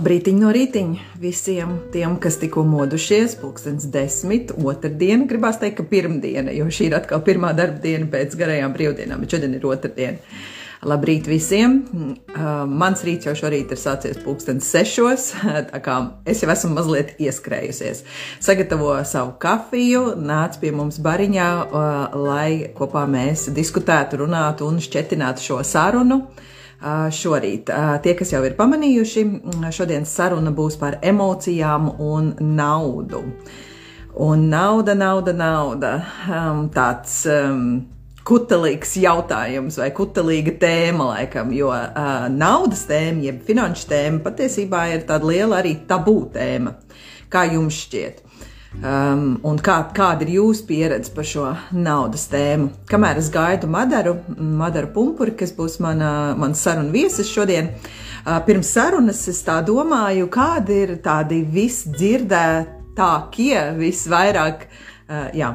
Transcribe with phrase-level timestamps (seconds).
[0.00, 3.34] Labrīt, no rītiņa visiem tiem, kas tikko modušies.
[3.36, 5.26] Pūkstens desmit, otrdiena.
[5.28, 9.34] Gribās teikt, ka pirmdiena, jo šī ir atkal pirmā darba diena pēc garajām brīvdienām, bet
[9.34, 10.38] šodien ir otrdiena.
[10.88, 11.74] Labrīt visiem!
[11.92, 15.26] Uh, mans rīts jau šorīt ir sācies pūkstens sešos,
[15.68, 18.00] tā kā es jau esmu mazliet ieskrējusies.
[18.40, 21.50] Sagatavo savu kafiju, nāc pie mums bariņā,
[22.16, 26.22] lai kopā mēs diskutētu, runātu un šķetinātu šo sarunu.
[26.80, 27.68] Šorīt.
[28.00, 29.24] Tie, kas jau ir pamanījuši,
[29.76, 33.20] šodienas saruna būs par emocijām un naudu.
[34.20, 35.90] Un nauda, nauda, nauda.
[36.72, 37.18] Tāds
[38.30, 41.68] kutelīgs jautājums vai kutelīga tēma, laikam, jo
[42.32, 46.78] naudas tēma, jeb finanšu tēma patiesībā ir tāda liela arī tabū tēma.
[47.30, 48.24] Kā jums šķiet?
[48.70, 52.70] Um, un kā, kāda ir jūsu pieredze par šo naudas tēmu?
[52.88, 58.70] Kamēr es gaidu Madaru, Madaru Pumpuri, kas būs mana, mana saruna viesis šodien, uh, pirms
[58.70, 65.50] sarunas es tā domāju, kādi ir tādi visdzirdētākie, visvairāk, uh, jā,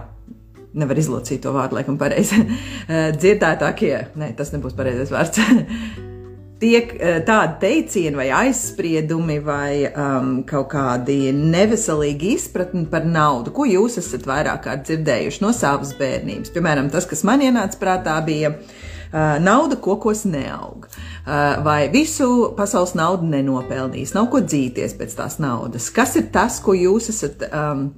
[0.76, 2.44] nevar izlocīt to vārdu, laikam, pareizi.
[2.86, 5.42] Uh, dzirdētākie, ne, tas nebūs pareizais vārds.
[6.60, 13.68] tiek eh, tādi teicieni vai aizspriedumi vai um, kaut kādi neveselīgi izpratni par naudu, ko
[13.68, 16.54] jūs esat vairāk kārt dzirdējuši no savas bērnības.
[16.56, 20.88] Piemēram, tas, kas man ienāca prātā, bija uh, nauda kokos neaug.
[21.26, 25.90] Uh, vai visu pasaules naudu nenopelnīs, nav ko dzīties pēc tās naudas.
[25.92, 27.90] Kas ir tas, ko jūs esat um,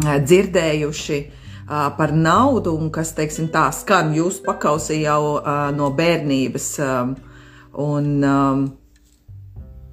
[0.00, 1.26] dzirdējuši?
[1.66, 6.68] Uh, par naudu, un kas, teiksim, tā skan jūsu pakausī jau uh, no bērnības.
[6.78, 7.16] Um,
[7.82, 8.64] un um,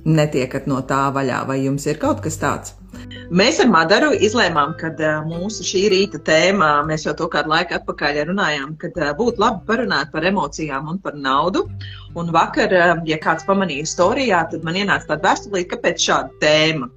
[0.05, 2.77] netiekat no tā vaļā, vai jums ir kaut kas tāds?
[3.33, 7.77] Mēs ar Madaru izlēmām, ka uh, mūsu šī rīta tēma, mēs jau to kādu laiku
[7.79, 11.65] atpakaļ runājām, ka uh, būtu labi parunāt par emocijām un par naudu.
[12.19, 16.91] Un vakar, uh, ja kāds pamanīja storijā, tad man ienāca tāda vēstulīte, kāpēc šāda tēma.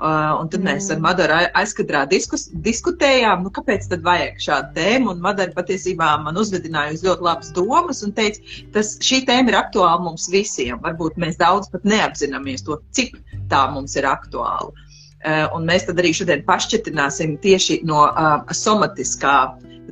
[0.00, 1.04] Uh, un tad mēs ar mm.
[1.04, 5.12] Madaru aizkadrā diskus, diskutējām, nu, kāpēc tad vajag šādu tēmu.
[5.12, 8.40] Un Madara patiesībā man uzvedināja uz ļoti labas domas un teica,
[8.74, 10.80] tas šī tēma ir aktuāla mums visiem.
[10.82, 13.20] Varbūt mēs daudz pat neapzināmies to, cik
[13.52, 14.72] tā mums ir aktuāla.
[15.22, 19.36] Uh, un mēs tad arī šodien pašķetināsim tieši no uh, somatiskā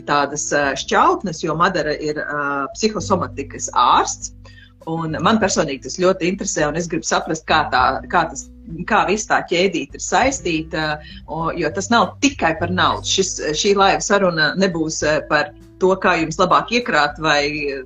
[0.08, 4.34] tādas uh, šķautnes, jo Madara ir uh, psihosomatikas ārsts.
[4.88, 8.46] Un man personīgi tas ļoti interesē, un es gribu saprast, kā, tā, kā tas
[8.88, 10.84] kā viss tā ķēdīte ir saistīta,
[11.58, 13.08] jo tas nav tikai par naudu.
[13.08, 17.84] Šis, šī laiva saruna nebūs eh, par to, kā jums labāk iekrāt vai eh,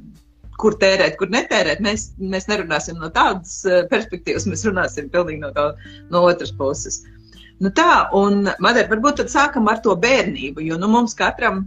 [0.60, 1.82] kur tērēt, kur netērēt.
[1.84, 5.70] Mēs, mēs nerunāsim no tādas eh, perspektīvas, mēs runāsim pilnīgi no, tā,
[6.14, 7.02] no otras puses.
[7.62, 11.64] Nu tā, un, Madara, varbūt tad sākam ar to bērnību, jo nu, mums katram,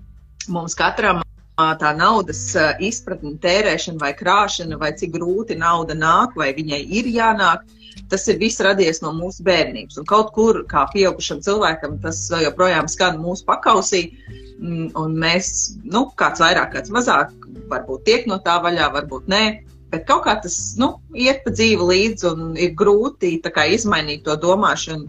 [0.51, 1.23] mums katram
[1.57, 2.41] tā naudas
[2.79, 7.63] izpratne, tērēšana vai krāšana, vai cik grūti nauda nāk, vai viņai ir jānāk,
[8.09, 9.97] tas ir viss radies no mūsu bērnības.
[9.97, 14.11] Un kaut kur, kā pieaugušam cilvēkam, tas joprojām skan mūsu pakausī.
[14.57, 17.33] Mm, un mēs, nu, kāds vairāk, kāds mazāk,
[17.69, 19.43] varbūt tiek no tā vaļā, varbūt nē.
[19.91, 24.35] Bet kaut kā tas nu, iet pa dzīvi līdzi, un ir grūti kā, izmainīt to
[24.37, 25.07] domāšanu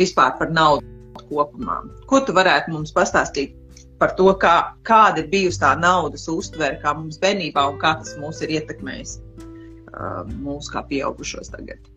[0.00, 0.86] vispār par naudu
[1.28, 1.80] kopumā.
[2.08, 3.56] Ko tu varētu mums pastāstīt
[4.00, 4.56] par to, kā,
[4.88, 9.16] kāda ir bijusi tā naudas uztvere, kā mums bērnībā, un kā tas mūs ir ietekmējis
[9.20, 11.90] uh, mūsu kā pieaugušos tagad?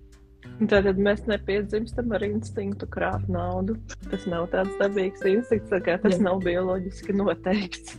[0.70, 3.76] Tātad mēs nepiedzimstam ar instinktu krāt naudu.
[4.12, 6.22] Tas nav tāds dabīgs instinkts, kā tas Jā.
[6.28, 7.96] nav bioloģiski noteikts.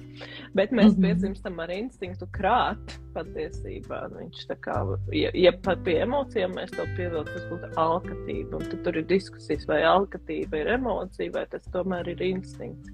[0.55, 1.03] Bet mēs mm -hmm.
[1.03, 4.05] piedzimstam ar instinktu krāt patiesībā.
[4.15, 4.77] Viņš tā kā,
[5.13, 8.61] ja, ja pat pie emocijām mēs to pievilktu, tas būtu alkatība.
[8.61, 12.91] Un tur ir diskusijas, vai alkatība ir emocija, vai tas tomēr ir instinkts.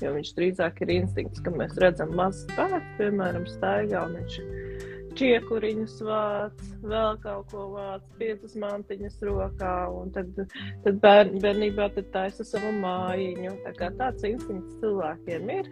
[0.00, 4.38] Jo viņš drīzāk ir instinkts, ka mēs redzam mazu spēku, piemēram, staigā un viņš
[5.18, 10.30] čiekuriņus vāc, vēl kaut ko vāc, piecas mantiņas rokā, un tad,
[10.84, 13.52] tad bērn, bērnībā tad taisa savu mājiņu.
[13.66, 15.68] Tā kā tāds instinkts cilvēkiem ir,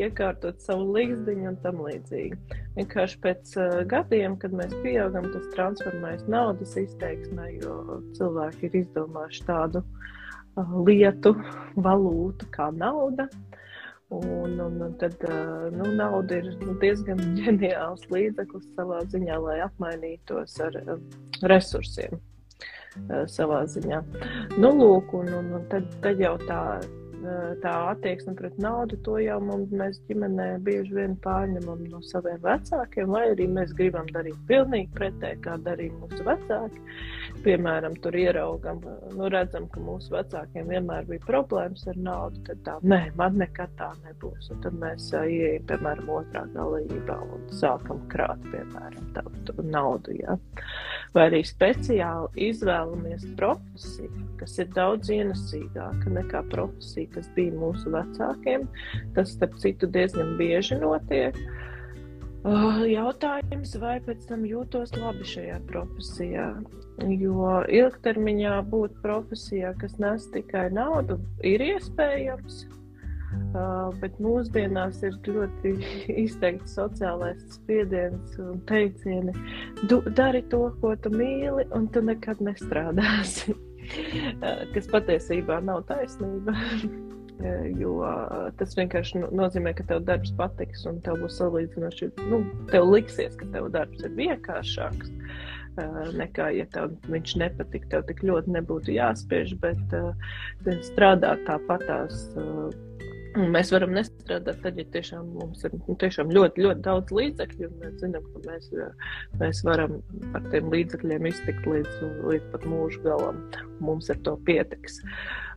[0.00, 2.58] iekārtot savu līgzdiņu un tam līdzīgi.
[2.80, 9.46] Vienkārši pēc uh, gadiem, kad mēs pieaugam, tas transformējas naudas izteiksmē, jo cilvēki ir izdomājuši
[9.46, 11.36] tādu uh, lietu,
[11.76, 13.28] valūtu kā nauda.
[13.28, 13.51] Uh,
[14.12, 15.22] Un, un, un tad
[15.72, 16.50] nu, nauda ir
[16.82, 20.76] diezgan ģeniāls līdzeklis savā ziņā, lai apmainītos ar
[21.48, 22.20] resursiem
[23.32, 24.02] savā ziņā.
[24.60, 26.60] Nu, lūk, un, un, un tad, tad jau tā
[27.62, 33.12] tā attieksme pret naudu, to jau mums, mēs ģimenē bieži vien pārņemam no saviem vecākiem,
[33.14, 36.82] vai arī mēs gribam darīt pilnīgi pretēji, kā darīja mūsu vecāki.
[37.42, 38.78] Piemēram, tur ieraugam,
[39.16, 42.42] nu, redzam, ka mūsu vecākiem vienmēr bija problēmas ar naudu.
[42.46, 44.50] Tad tā, nē, man nekad tā nebūs.
[44.54, 50.14] Un tad mēs uh, ieejam, piemēram, otrā galībā un sākam krāt, piemēram, tādu naudu.
[50.20, 50.36] Ja?
[51.16, 58.68] Vai arī speciāli izvēlamies profesiju, kas ir daudz ienesīgāka nekā profesija, kas bija mūsu vecākiem.
[59.18, 61.36] Tas, starp citu, diezgan bieži notiek.
[62.42, 66.48] Jautājums, vai pēc tam jūtos labi šajā profesijā?
[67.06, 72.64] Jo ilgtermiņā būt profesijā, kas nes tikai naudu, ir iespējams.
[73.32, 75.70] Uh, bet mūsdienās ir ļoti
[76.24, 79.32] izteikts sociālais spiediens un teicieni,
[79.88, 83.56] dari to, ko tu mīli, un tu nekad nestrādāsi.
[84.74, 86.56] kas patiesībā nav taisnība.
[87.78, 87.96] jo
[88.58, 92.42] tas vienkārši nozīmē, ka tev darbs patiks un tev būs salīdzinoši, nu,
[92.72, 95.12] tev liksies, ka tev darbs ir vienkāršāks.
[96.18, 100.10] Nekā, ja tev viņš nepatīk, tev tik ļoti nebūtu jāspiež, bet uh,
[100.84, 102.68] strādāt tāpatās uh,
[103.32, 107.78] Mēs varam nestrādāt, tad, ja tiešām mums ir nu, tiešām ļoti, ļoti daudz līdzekļu, un
[107.80, 108.66] mēs zinām, ka mēs,
[109.40, 109.94] mēs varam
[110.36, 113.40] ar tiem līdzekļiem iztikt līdz, līdz pat mūža galam.
[113.80, 115.00] Mums ar to pietiks.
[115.00, 115.51] Uh,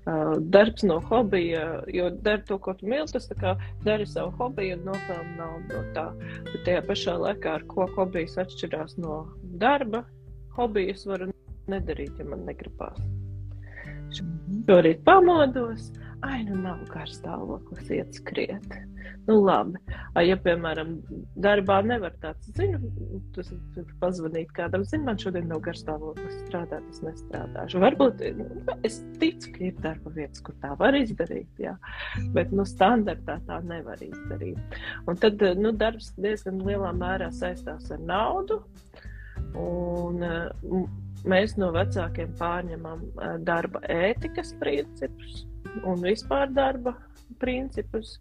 [0.54, 3.30] darbs no hobija, jo dari to, ko tu mīli, tas
[3.86, 6.06] dari savu hobiju un nopelni naudu no tā.
[6.52, 9.24] Bet tajā pašā laikā, ar ko hobijs atšķirās no
[9.62, 10.06] darba,
[10.58, 11.32] hobijas varu
[11.72, 13.02] nedarīt, ja man negribās.
[14.16, 15.90] Šorīt pamodos.
[15.90, 18.78] Uh, ai, nu nav gars stāvoklis, iet skriet.
[19.26, 19.80] Nu, labi.
[20.22, 20.92] Ja, piemēram,
[21.42, 22.92] darbā nevar tāds, zinu,
[23.34, 27.82] tas ir pazvanīt kādam, zinu, man šodien nav gars stāvoklis strādāt, es nestrādāšu.
[27.82, 28.48] Varbūt nu,
[28.86, 31.74] es ticu, ka ir darba vietas, kur tā var izdarīt, jā.
[32.38, 34.78] Bet, nu, standartā tā nevar izdarīt.
[35.10, 38.62] Un tad, nu, darbs diezgan lielā mērā saistās ar naudu.
[39.58, 40.22] Un,
[41.26, 43.04] mēs no vecākiem pārņemam
[43.48, 45.46] darba ētikas principus
[45.84, 46.94] un vispār darba
[47.42, 48.16] principus.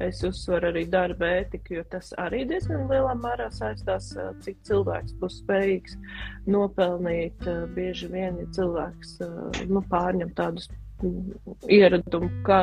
[0.00, 4.12] Es uzsveru arī darba ētiku, jo tas arī diezgan lielā mērā saistās,
[4.44, 5.98] cik cilvēks būs spējīgs
[6.48, 7.44] nopelnīt.
[7.76, 9.18] Bieži vien, ja cilvēks
[9.68, 10.70] nu, pārņem tādus
[11.70, 12.60] ieradumu, kā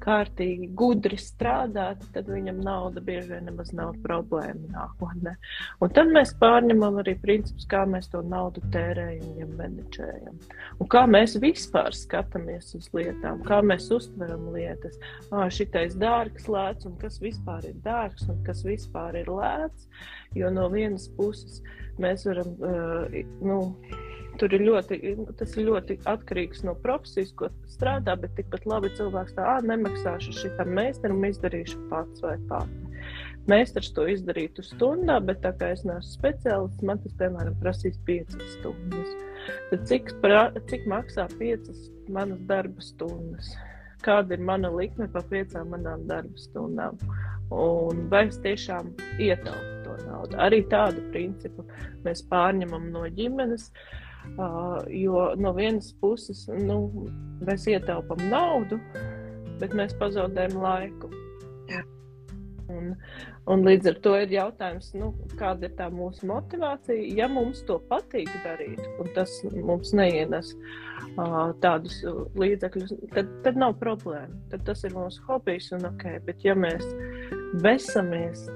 [0.00, 5.34] kārtīgi, gudri strādāt, tad viņam nauda bieži vien nemaz nav problēma nākotnē.
[5.82, 10.38] Un tad mēs pārņemam arī principus, kā mēs to naudu tērējam, ja menedžējam.
[10.80, 14.96] Un kā mēs vispār skatāmies uz lietām, kā mēs uztveram lietas.
[15.30, 19.88] Ā, šitais dārgs lēts un kas vispār ir dārgs un kas vispār ir lēts.
[20.36, 21.60] Jo no vienas puses
[22.00, 23.58] mēs varam, uh, nu,
[24.40, 24.98] tur ir ļoti,
[25.38, 30.32] tas ir ļoti atkarīgs no profesijas, ko strādā, bet tikpat labi cilvēks tā, ah, nemaksāšu
[30.38, 32.86] šitam meistaram, izdarīšu pats vai pati.
[33.50, 38.36] Meistars to izdarītu stundā, bet tā kā es neesmu speciālists, man tas, piemēram, prasīs 5
[38.54, 39.14] stundas.
[39.70, 41.70] Tad cik, pra, cik maksā 5
[42.12, 43.54] manas darba stundas?
[44.04, 47.00] Kāda ir mana likme par 5 manām darba stundām?
[47.52, 50.38] Un vai es tiešām ietaupu to naudu?
[50.40, 51.66] Arī tādu principu
[52.04, 53.66] mēs pārņemam no ģimenes.
[53.72, 54.06] Uh,
[54.90, 57.06] jo no vienas puses nu,
[57.46, 58.80] mēs ietaupām naudu,
[59.60, 61.10] bet mēs pazaudējam laiku.
[62.70, 62.92] Un,
[63.50, 65.10] un līdz ar to ir jautājums, nu,
[65.40, 67.08] kāda ir tā mūsu motivācija.
[67.18, 71.98] Ja mums to patīk darīt, un tas mums neienes uh, tādus
[72.38, 74.38] līdzekļus, tad, tad nav problēma.
[74.52, 76.06] Tad tas ir mūsu hobijs un ok.
[76.28, 76.86] Bet ja mēs
[77.64, 78.46] vesamies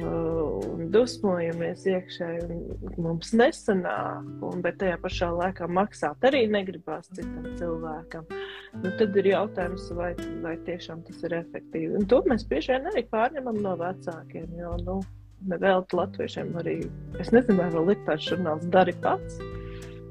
[0.00, 7.48] un dusmojamies iekšā, un mums nesanāk, un, bet tajā pašā laikā maksāt arī negribās citam
[7.58, 8.28] cilvēkam.
[8.82, 10.12] Nu, tad ir jautājums, vai,
[10.44, 11.96] vai tiešām tas ir efektīvi.
[12.00, 14.48] Un to mēs bieži vien arī pārņemam no vecākiem.
[14.60, 15.00] Jo, nu,
[15.42, 16.76] Vēl latviešiem arī,
[17.18, 19.40] es nezinu, vai vēl ir tāds žurnāls, dari pats.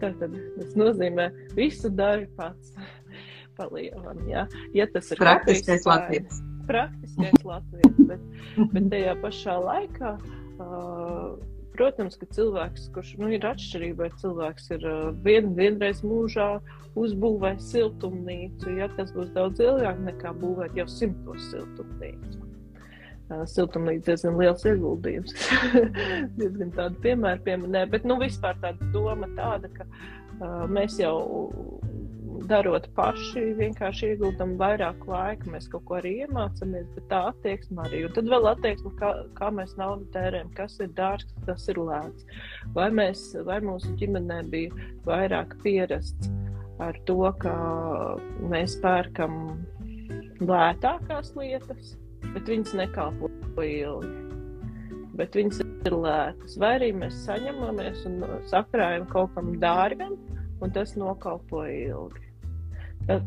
[0.01, 2.75] Tātad tas nozīmē, visu dari pats.
[3.57, 4.43] Palielam, ja?
[4.75, 8.27] ja tas ir praktiskais Latvijas praktiskais Latvijas, bet,
[8.73, 10.17] bet tajā pašā laikā.
[10.61, 11.39] Uh,
[11.71, 14.85] Protams, ka cilvēks, kurš nu, ir atšķirība, vai cilvēks ir
[15.23, 16.47] vien, vienreiz mūžā
[16.99, 22.41] uzbūvējis siltumnīcu, ja tas būs daudz ilgāk nekā būvēt jau simtos siltumnīcu.
[23.47, 25.37] Siltumnīca diezgan liels ieguldījums.
[26.39, 31.15] diezgan tādu piemēru pieminē, bet nu, vispār tāda doma tāda, ka uh, mēs jau
[32.51, 38.03] darot paši, vienkārši ieguldam vairāk laika, mēs kaut ko arī iemācāmies, bet tā attieksme arī.
[38.07, 42.27] Un tad vēl attieksme, kā, kā mēs naudu tērējam, kas ir dārgs, kas ir lēts.
[42.75, 46.31] Vai, mēs, vai mūsu ģimenē bija vairāk pierasts
[46.81, 47.53] ar to, ka
[48.51, 49.37] mēs pērkam
[50.41, 51.95] lētākās lietas,
[52.33, 53.29] bet viņas nekalpo
[53.65, 54.17] ilgi.
[55.19, 56.57] Bet viņas ir lētas.
[56.61, 60.17] Vai arī mēs saņemamies un sakrājam kaut kam dārgam,
[60.61, 62.30] un tas nokalpo ilgi.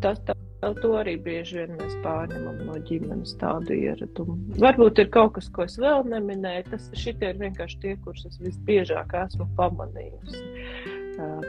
[0.02, 0.40] Tas, tas,
[0.80, 4.36] to arī bieži vien mēs pārņemam no ģimenes tādu ieradumu.
[4.62, 6.68] Varbūt ir kaut kas, ko es vēl neminēju.
[6.72, 10.44] Tas šitie ir vienkārši tie, kurus es visbiežāk esmu pamanījusi,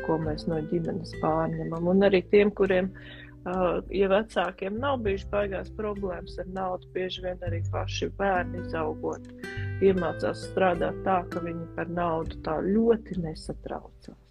[0.07, 1.91] ko mēs no ģimenes pārņemam.
[1.93, 7.43] Un arī tiem, kuriem ir ja vecākiem nav bijušas baigās problēmas ar naudu, bieži vien
[7.45, 9.27] arī paši bērni izaugot,
[9.85, 14.24] iemācās strādāt tā, ka viņi par naudu tā ļoti nesatraucās.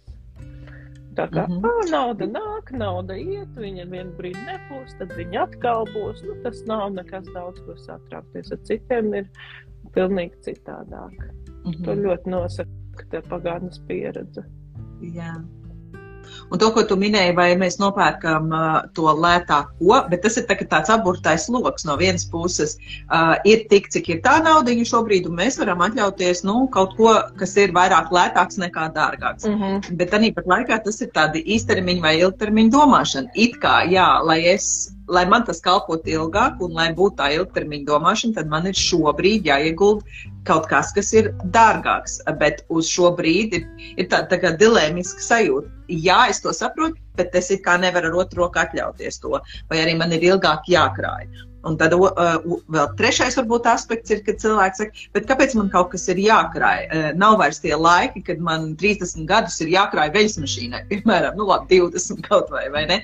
[1.15, 1.91] Tā kā mm -hmm.
[1.91, 6.23] nauda nāk, nauda iet, viņa vienu brīdi nebūs, tad viņa atkal būs.
[6.27, 8.51] Nu, tas nav nekas daudz, ko satraukties.
[8.51, 9.29] Ar citiem ir
[9.95, 11.15] pilnīgi citādāk.
[11.65, 11.85] Mm -hmm.
[11.85, 14.43] To ļoti nosaka pagātnes pieredze.
[15.01, 15.33] Jā.
[16.51, 20.57] Un to, ko tu minēji, vai mēs nopērkam uh, to lētāko, bet tas ir tā,
[20.71, 21.85] tāds aburtais lokus.
[21.85, 26.43] No vienas puses uh, ir tik, cik ir tā nauda šobrīd, un mēs varam atļauties
[26.45, 29.47] nu, kaut ko, kas ir vairāk lētāks nekā dārgāks.
[29.49, 29.97] Mm -hmm.
[29.97, 33.31] Bet arī pat laikā tas ir tādi īstermiņa vai ilgtermiņa domāšana.
[33.35, 37.87] It kā, jā, lai es lai man tas kalpotu ilgāk un lai būtu tā ilgtermiņa
[37.89, 42.19] domāšana, tad man ir šobrīd jāiegulda kaut kas, kas ir dārgāks.
[42.41, 43.67] Bet uz šo brīdi ir,
[44.01, 45.71] ir tā, tā kā dilēmiska sajūta.
[45.89, 49.37] Jā, es to saprotu, bet es kā nevaru ar otru roku atļauties to,
[49.69, 51.29] vai arī man ir ilgāk jākrāj.
[51.65, 52.11] Un tad uh,
[52.71, 56.85] vēl trešais varbūt aspekts ir, kad cilvēks saka, kāpēc man kaut kas ir jākrāj?
[57.17, 61.81] Nav vairs tie laiki, kad man 30 gadus ir jākrāj veļas mašīnai, piemēram, nu, labi,
[61.81, 63.01] 20 kaut vai, vai ne?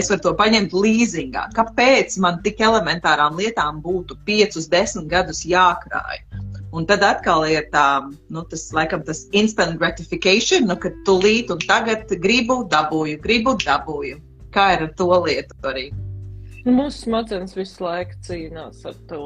[0.00, 1.50] Es varu to paņemt līzingā.
[1.56, 6.24] Kāpēc man tik elementārām lietām būtu 5, 10 gadus jākrāj?
[6.72, 7.86] Un tad atkal ir tā,
[8.30, 14.20] nu, tas, laikam, tas instant gratification, nu, ka tūlīt un tagad gribu, dabūju, gribu, dabūju.
[14.54, 15.90] Kā ir ar to lietu arī?
[16.66, 19.22] Mūsu smadzenes visu laiku cīnās ar to,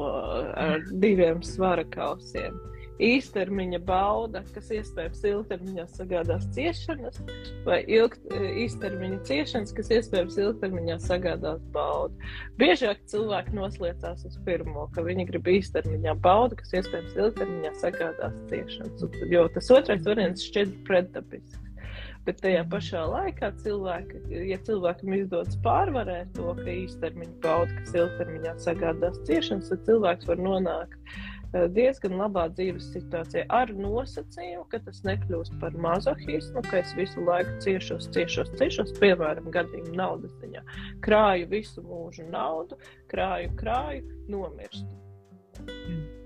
[0.55, 2.55] ar diviem svara kausiem
[3.01, 7.19] īstermiņa bauda, kas iespējams ilgtermiņā sagādās ciešanas,
[7.65, 8.21] vai ilgt,
[8.63, 12.15] īstermiņa ciešanas, kas iespējams ilgtermiņā sagādās baudu.
[12.61, 19.05] Biežāk cilvēki noslēdzās uz pirmo, ka viņi grib īstermiņā baudu, kas iespējams ilgtermiņā sagādās ciešanas,
[19.33, 21.64] jo tas otrais variants šķiet pretdabisks.
[22.25, 28.57] Bet tajā pašā laikā, cilvēki, ja cilvēkam izdodas pārvarēt to, ka īstermiņa bauda, kas ilgtermiņā
[28.65, 30.97] sagādās ciešanas, tad cilvēks var nonākt
[31.55, 37.23] Eh, diezgan labā dzīves situācijā ar nosacījumu, ka tas nekļūst par mazohismu, ka es visu
[37.23, 40.65] laiku ciešos, ciešos, ciešos, piemēram, gadījumā naudas ziņā.
[41.05, 42.79] Krāju visu mūžu naudu,
[43.11, 44.99] krāju, krāju, nomirstu.
[45.71, 46.24] Un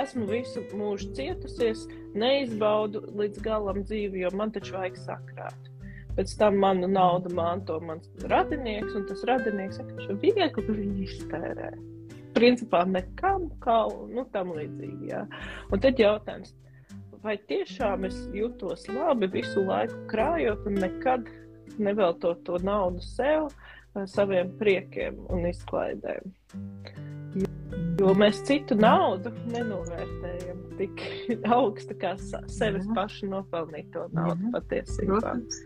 [0.00, 1.86] esmu visu mūžu cietusies,
[2.18, 5.70] neizbaudu līdz galam dzīvi, jo man taču vajag sakrāt.
[6.16, 11.70] Pēc tam manu naudu manto mans radinieks, un tas radinieks vienkārši viegli viņu iztērē
[12.34, 13.82] principā nekam, kā
[14.14, 15.10] nu, tam līdzīgi.
[15.10, 15.24] Jā.
[15.70, 16.54] Un tad jautājums,
[17.24, 21.28] vai tiešām es jūtos labi visu laiku krājot un nekad
[21.80, 23.50] neveltot to naudu sev,
[23.94, 26.32] eh, saviem priekiem un izklaidēm?
[28.00, 31.02] Jo mēs citu naudu nenovērtējam tik
[31.52, 32.14] augstu kā
[32.48, 34.52] sevis pašu nopelnīto naudu Jā.
[34.54, 35.18] patiesībā.
[35.18, 35.58] Protams.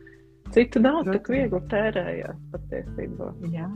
[0.54, 3.28] Citu naudu tik viegli tērējās patiesībā.
[3.54, 3.68] Jā.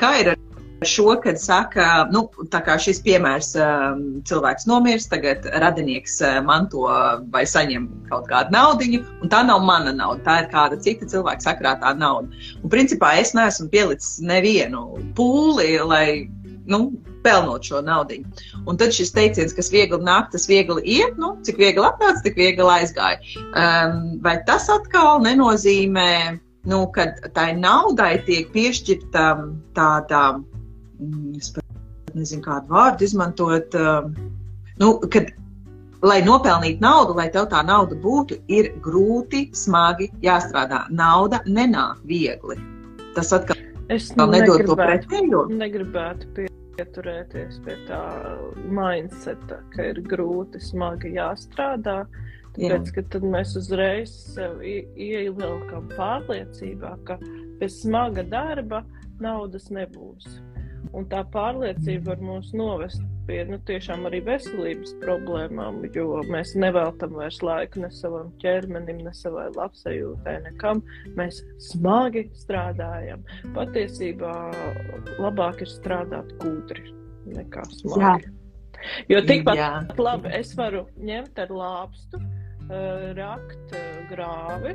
[0.00, 5.48] Kā ir ar šo, kad saka, nu, tā kā šis piemērs um, cilvēks nomirst, tagad
[5.64, 6.84] radinieks uh, manto
[7.32, 11.48] vai saņem kaut kādu naudu, un tā nav mana nauda, tā ir kāda cita cilvēka
[11.48, 12.28] sakrātā nauda.
[12.60, 14.84] Un principā es neesmu pielicis nevienu
[15.16, 16.06] pūli, lai,
[16.68, 16.90] nu,
[17.24, 18.20] pelnot šo naudu.
[18.68, 22.38] Un tad šis teiciens, kas viegli nāk, tas viegli iet, nu, cik viegli atnāca, tik
[22.40, 23.20] viegli aizgāja.
[23.50, 26.10] Um, vai tas atkal nenozīmē,
[26.70, 29.28] nu, ka tai naudai tiek piešķirta
[29.76, 30.24] tāda
[31.00, 33.74] Mm, pat nezinu, kādu vārdu izmantot.
[33.74, 34.12] Um,
[34.80, 35.32] nu, kad,
[36.04, 40.84] lai nopelnītu naudu, lai tev tā nauda būtu, ir grūti, smagi jāstrādā.
[40.94, 42.58] Nauda nenāk viegli.
[43.16, 43.58] Tas atkal
[43.94, 45.46] es nedod to pretējo.
[45.50, 48.02] Negribētu pieturēties pie tā
[48.70, 52.04] mindseta, ka ir grūti, smagi jāstrādā.
[52.54, 57.18] Tāpēc, ka tad mēs uzreiz sev ievilkam pārliecībā, ka
[57.58, 58.84] bez smaga darba
[59.22, 60.38] naudas nebūs.
[60.94, 67.16] Un tā pārliecība var mūs novest pie nu, tiešām arī veselības problēmām, jo mēs neveltam
[67.18, 70.82] vairs laiku ne savam ķermenim, ne savai labsajūtai, nekam.
[71.18, 71.40] Mēs
[71.70, 73.24] smagi strādājam.
[73.56, 74.34] Patiesībā
[75.22, 76.86] labāk ir strādāt gudri
[77.32, 78.28] nekā smagi.
[78.28, 78.40] Jā.
[79.08, 79.70] Jo tikpat Jā.
[79.96, 82.20] labi es varu ņemt ar lāpstu,
[83.16, 83.76] rakt
[84.10, 84.74] grāvi,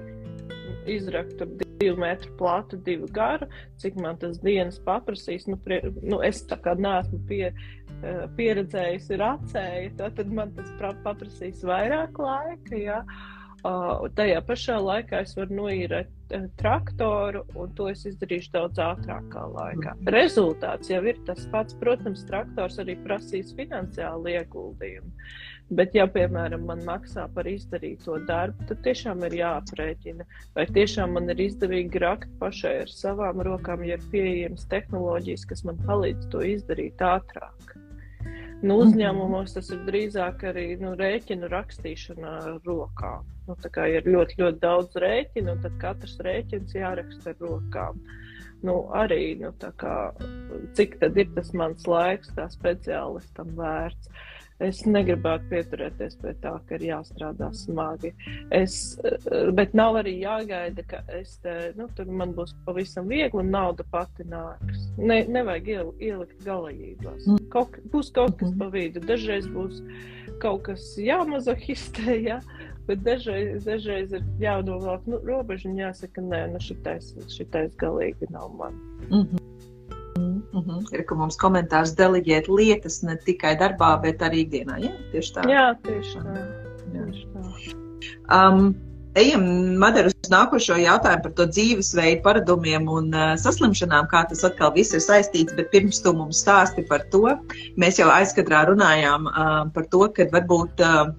[0.89, 3.47] izrakt ar divu divu metru platu, divu garu,
[3.81, 5.47] cik man tas dienas paprasīs.
[5.49, 10.71] Nu, prie, nu, es tā kā neesmu pie, uh, pieredzējusi racēju, tad man tas
[11.03, 12.79] paprasīs vairāk laika.
[12.79, 13.03] Ja?
[13.59, 19.43] Uh, tajā pašā laikā es varu noīrēt uh, traktoru, un to es izdarīšu daudz ātrākā
[19.51, 19.97] laikā.
[19.97, 20.11] Mhm.
[20.15, 21.75] Rezultāts jau ir tas pats.
[21.81, 25.11] Protams, traktors arī prasīs finansiālu ieguldījumu.
[25.69, 31.29] Bet, ja, piemēram, man maksā par izdarīto darbu, tad tiešām ir jāaprēķina, vai tiešām man
[31.29, 36.41] ir izdevīgi rakt pašai ar savām rokām, ja ir pieejamas tehnoloģijas, kas man palīdz to
[36.55, 37.75] izdarīt ātrāk.
[38.59, 38.87] Nu, mhm.
[38.87, 43.29] uzņēmumos tas ir drīzāk arī nu, rēķinu rakstīšana ar rokām.
[43.45, 48.01] Nu, tā kā ir ļoti, ļoti daudz rēķinu, tad katrs rēķins jāraksta ar rokām.
[48.65, 49.95] Nu, arī, nu, kā,
[50.75, 54.09] cik tad ir tas mans laiks, kā speciālistam vērts.
[54.09, 54.25] Uh,
[54.59, 58.11] Es negribētu pieturēties pie tā, ka ir jāstrādā smagi.
[58.51, 58.99] Es,
[59.55, 63.85] bet nav arī jāgaida, ka es te, nu, tur man būs pavisam viegli un nauda
[63.91, 64.89] pati nāks.
[64.97, 67.23] Ne, nevajag iel, ielikt galējībās.
[67.23, 67.45] Mm.
[67.53, 69.03] Kaut, būs kaut kas pa vidu.
[69.07, 69.79] Dažreiz būs
[70.43, 72.41] kaut kas jāmazohistē, ja?
[72.89, 78.49] bet dažreiz, dažreiz ir jānovelk nu, robežu un jāsaka, nē, nu šitais, šitais galīgi nav
[78.57, 78.81] man.
[79.09, 79.38] Mm -hmm.
[80.19, 80.83] Mm -hmm.
[80.93, 84.79] Ir, ka mums komentārs deleģēt lietas ne tikai darbā, bet arī ikdienā.
[84.83, 85.47] Jā, tieši tā.
[85.49, 86.35] Jā, tieši tā.
[86.35, 87.05] Jā.
[87.05, 87.75] Tieši tā.
[88.29, 88.75] Um,
[89.17, 89.41] Ejam,
[89.81, 94.93] Madara, uz nākošo jautājumu par to dzīvesveidu paradumiem un uh, saslimšanām, kā tas atkal viss
[94.93, 97.23] ir saistīts, bet pirms tu mums stāsti par to,
[97.81, 101.09] mēs jau aizkadrā runājām uh, par to, ka varbūt uh,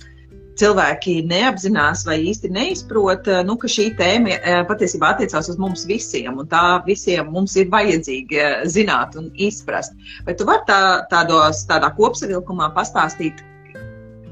[0.61, 5.87] cilvēki neapzinās vai īsti neizprot, eh, nu, ka šī tēma eh, patiesībā attiecās uz mums
[5.88, 9.97] visiem, un tā visiem mums ir vajadzīgi eh, zināt un izprast.
[10.26, 10.81] Vai tu vari tā,
[11.12, 13.40] tādos, tādā kopsavilkumā pastāstīt,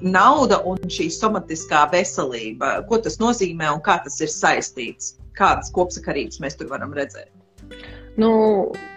[0.02, 5.16] nauda un šī somatiskā veselība, ko tas nozīmē un kā tas ir saistīts?
[5.38, 7.30] Kādas kopsakarības mēs tur varam redzēt?
[8.18, 8.30] Nu,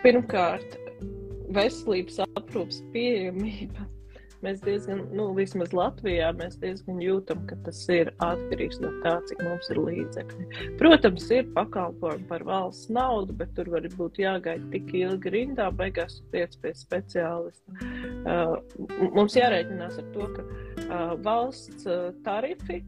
[0.01, 0.77] pirmkārt,
[1.53, 3.85] veselības aprūpas pieejamība
[4.45, 9.43] mēs diezgan, nu, vismaz Latvijā, mēs diezgan jūtam, ka tas ir atkarīgs no tā, cik
[9.45, 10.47] mums ir līdzekļi.
[10.81, 16.19] Protams, ir pakalpojumi par valsts naudu, bet tur var būt jāgaida tik ilgi rindā, beigās
[16.33, 17.77] tiec pie speciālista.
[18.21, 18.57] Uh,
[19.15, 22.81] mums jārēķinās ar to, ka uh, valsts uh, tarifi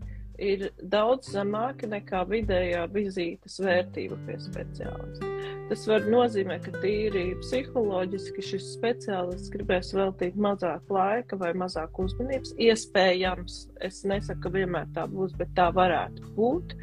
[0.44, 5.30] ir daudz zemāki nekā vidējā vizītes vērtība pie speciālista.
[5.70, 12.54] Tas var nozīmēt, ka tīri psiholoģiski šis speciālists gribēs veltīt mazāk laika vai mazāk uzmanības.
[12.62, 16.78] Iespējams, es nesaku, ka vienmēr tā būs, bet tā varētu būt.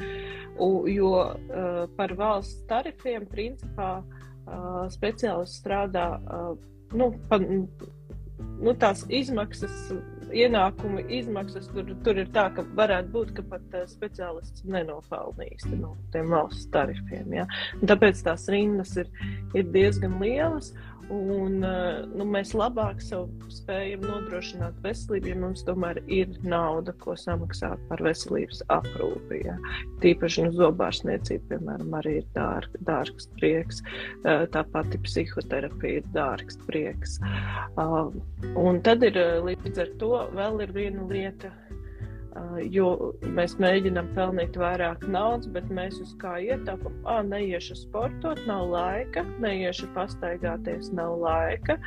[0.91, 6.51] Jo uh, par valsts tarifiem principā uh, speciālists strādā uh,
[6.93, 9.91] nu, pa, nu, tās izmaksas
[10.35, 15.95] ienākumi, izmaksas tur, tur ir tā, ka varētu būt, ka pat uh, speciālists nenopelnīs no
[16.13, 17.33] tiem valsts tarifiem.
[17.41, 17.47] Ja?
[17.81, 19.11] Tāpēc tās rindas ir,
[19.57, 20.71] ir diezgan lielas.
[21.11, 27.81] Un, uh, nu, mēs labāk spējam nodrošināt veselību, ja mums tomēr ir nauda, ko samaksāt
[27.89, 29.41] par veselības aprūpi.
[29.43, 29.57] Ja.
[30.03, 33.81] Tīpaši nu, zobārstniecība, piemēram, arī ir dārg, dārgs prieks.
[34.23, 37.19] Uh, tā pati psihoterapija ir dārgs prieks.
[37.75, 38.13] Uh,
[38.55, 41.51] un tad ir līdz ar to vēl viena lieta
[42.71, 46.93] jo mēs mēģinām pelnīt vairāk naudas, bet mēs uz kā ietaupām.
[47.09, 51.77] Ah, neiešu sportot, nav laika, neiešu pastaigāties, nav laika.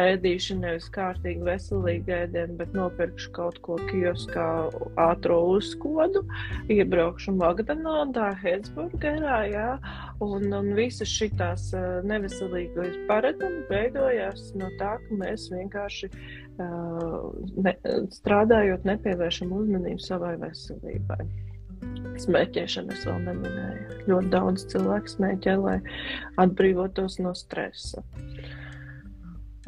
[0.00, 4.48] Ēdīšu nevis kārtīgi veselīgi ēdienu, bet nopirkšu kaut ko kioskā
[5.00, 6.24] ātro uzkodu,
[6.72, 9.68] iebraukšu McDonaldā, Hetsburgerā, jā,
[10.22, 11.70] un, un visas šitās
[12.08, 16.10] neveselīgais paradumi veidojās no tā, ka mēs vienkārši
[17.66, 17.74] ne,
[18.16, 21.22] strādājot, nepievēršam uzmanību savai veselībai.
[22.22, 24.00] Smēķēšana es vēl neminēju.
[24.10, 25.78] Ļoti daudz cilvēku smēķē, lai
[26.42, 28.04] atbrīvotos no stresa.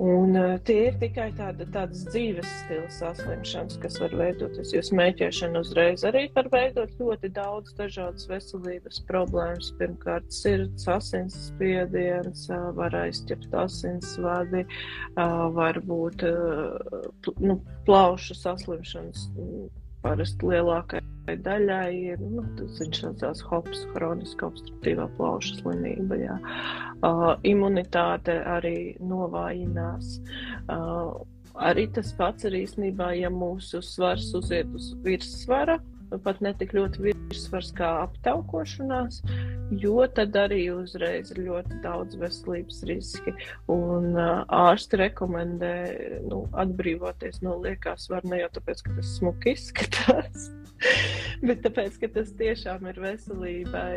[0.03, 4.73] Un, uh, tie ir tikai tāda, tādas dzīves stila saslimšanas, kas var veidoties.
[4.75, 9.71] Jo smēķēšana uzreiz arī var veidot ļoti daudz dažādas veselības problēmas.
[9.79, 19.29] Pirmkārt, sirds, asinsspiediens, uh, var aizķert asinsvadi, uh, var būt uh, nu, plaušu saslimšanas
[20.03, 26.39] parasti lielākai daļai ir, nu, tas viņš saucās HOPS, hroniska obstruktīvā plauša slimība, jā.
[27.05, 30.19] Uh, imunitāte arī novājinās.
[30.69, 35.79] Uh, arī tas pats ir īstenībā, ja mūsu svars uziet uz virssvara,
[36.23, 39.21] pat ne tik ļoti virsvars kā aptaukošanās,
[39.81, 43.35] jo tad arī uzreiz ir ļoti daudz veselības riski.
[43.73, 45.75] Un ārsti rekomendē
[46.29, 50.51] nu, atbrīvoties no liekā svara ne jau tāpēc, ka tas smuki izskatās.
[51.49, 53.95] Bet tāpēc, ka tas tiešām ir veselībai,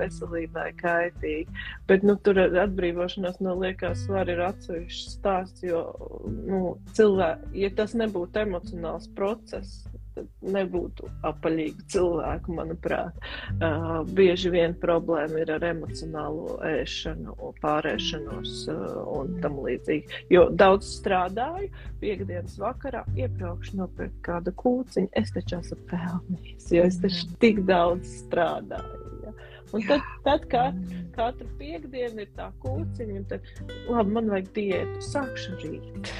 [0.00, 1.60] veselībai kaitīgi.
[1.88, 5.84] Bet nu, tur atbrīvošanās no liekās svara ir atsevišķs stāsts, jo
[6.26, 9.84] nu, cilvēki, ja tas nebūtu emocionāls process,
[10.56, 13.18] nebūtu apaļīgi cilvēki, manuprāt.
[13.56, 18.84] Uh, bieži vien problēma ir ar emocionālo ēšanu, pārēšanos uh,
[19.16, 20.22] un tam līdzīgi.
[20.32, 27.00] Jo daudz strādāju, piekdienas vakarā iebraukšu nopirkt kādu kūciņu, es taču esmu pelnījis, jo es
[27.02, 29.02] taču tik daudz strādāju.
[29.26, 29.34] Ja.
[29.74, 30.76] Un tad, tad kat,
[31.16, 33.48] katru piekdienu ir tā kūciņa, un tad,
[33.90, 36.12] labi, man vajag diētu, sākšu rīt.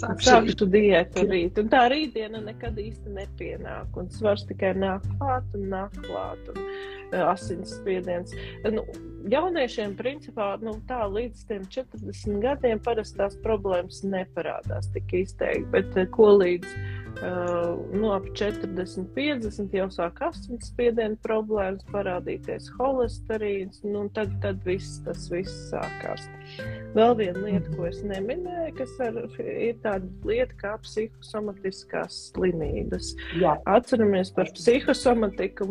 [0.00, 5.68] Sākšu diētu rīt, un tā rītdiena nekad īsti nepienāk, un svars tikai nāk klāt un
[5.70, 8.34] nāk klāt, un uh, asins spiediens.
[8.66, 8.82] Nu,
[9.30, 15.96] jauniešiem, principā, nu, tā līdz tiem 40 gadiem parasti tās problēmas neparādās tik izteikti, bet
[15.96, 24.00] uh, ko līdz Uh, nu, ap 40, 50 jau sāk asinsspiediena problēmas, parādīties holesterīns, nu,
[24.02, 26.26] un tad, tad viss tas viss sākās.
[26.96, 33.12] Vēl viena lieta, ko es neminēju, kas ar, ir tāda lieta kā psihosomatiskās slimības.
[33.38, 33.54] Jā.
[33.70, 35.70] Atceramies par psihosomatiku,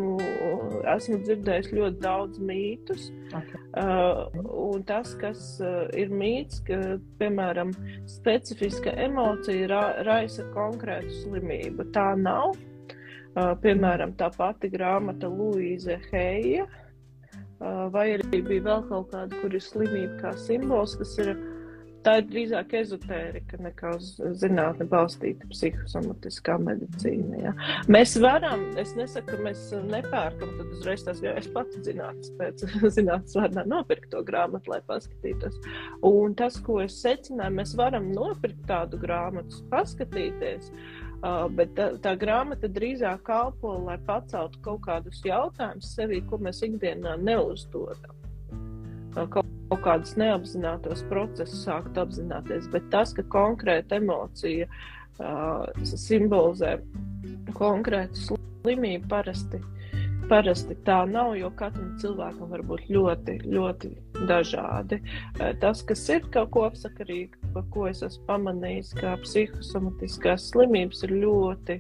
[0.96, 3.12] esmu dzirdējis ļoti daudz mītus.
[3.44, 3.62] Okay.
[3.78, 4.28] Uh,
[4.74, 6.80] un tas, kas uh, ir mīts, ka,
[7.20, 7.74] piemēram,
[8.10, 11.90] specifiska emocija ra raisa konkrētu slimību.
[11.96, 12.56] Tā nav.
[13.34, 16.70] Uh, piemēram, tā pati grāmata Luīze Heija
[17.94, 21.30] vai arī bija vēl kaut kāda, kur ir slimība kā simbols, kas ir.
[22.04, 24.10] Tā ir drīzāk ezotērika nekā uz
[24.42, 27.40] zinātnē balstīta psihosomatiskā medicīna.
[27.46, 27.54] Ja.
[27.92, 32.66] Mēs varam, es nesaku, ka mēs nepērkam, tad uzreiz tās es pats zinātnes pēc
[32.98, 35.56] zinātnes vārdā nopirkt to grāmatu, lai paskatītos.
[36.10, 40.74] Un tas, ko es secināju, mēs varam nopirkt tādu grāmatu, paskatīties.
[41.24, 46.60] Uh, bet tā, tā grāmata drīzāk kalpo, lai paceltu kaut kādus jautājumus sevī, ko mēs
[46.68, 48.23] ikdienā neuzdodam.
[49.14, 49.50] Uh, kaut,
[49.84, 56.78] kādus neapzinātos procesus sākt apzināties, bet tas, ka konkrēta emocija uh, simbolizē
[57.58, 59.60] konkrētu slimību, parasti
[60.30, 63.90] Parasti tā nav, jo katram cilvēkam var būt ļoti, ļoti
[64.30, 65.00] dažādi.
[65.40, 71.04] Eh, tas, kas ir kaut ko apsakarīgi, par ko es esmu pamanījis, ka psihosomatiskās slimības
[71.08, 71.80] ir ļoti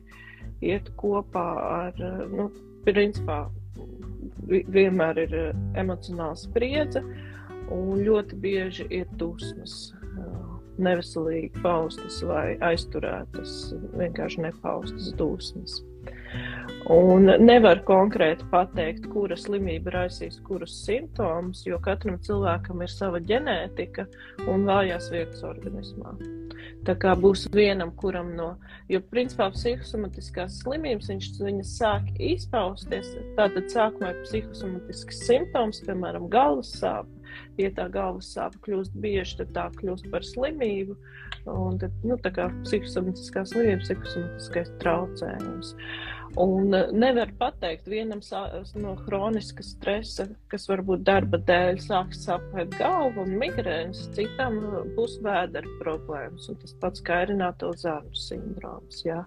[0.73, 2.49] iet kopā ar, eh, nu,
[2.83, 3.45] principā,
[4.47, 7.03] vienmēr ir eh, emocionāla spriedze
[7.71, 9.93] un ļoti bieži ir dusmas
[10.81, 15.81] neveselīgi paustas vai aizturētas, vienkārši nepaustas dusmas.
[16.91, 24.03] Un nevar konkrēti pateikt, kura slimība raisīs kurus simptomus, jo katram cilvēkam ir sava ģenētika
[24.51, 26.11] un vājās vietas organismā.
[26.83, 28.49] Tā kā būs vienam, kuram no,
[28.91, 36.73] jo principā psihosomatiskās slimības viņš, viņas sāk izpausties, tātad sākumā ir psihosomatisks simptoms, piemēram, galvas
[36.81, 37.21] sāpe.
[37.57, 40.97] Ja tā galvas sāpe kļūst bieži, tad tā kļūst par slimību.
[41.49, 45.73] Un tad, nu, tā kā psihosomatiskā slimība, psihosomatiskais traucējums.
[46.35, 48.21] Un eh, nevar pateikt, vienam
[48.81, 55.19] no hroniska stresa, kas varbūt darba dēļ sāks sāpēt galva un migrēnas, citam eh, būs
[55.21, 59.03] vēdera problēmas, un tas pats kairināto zarnu sindroms.
[59.05, 59.21] Jā.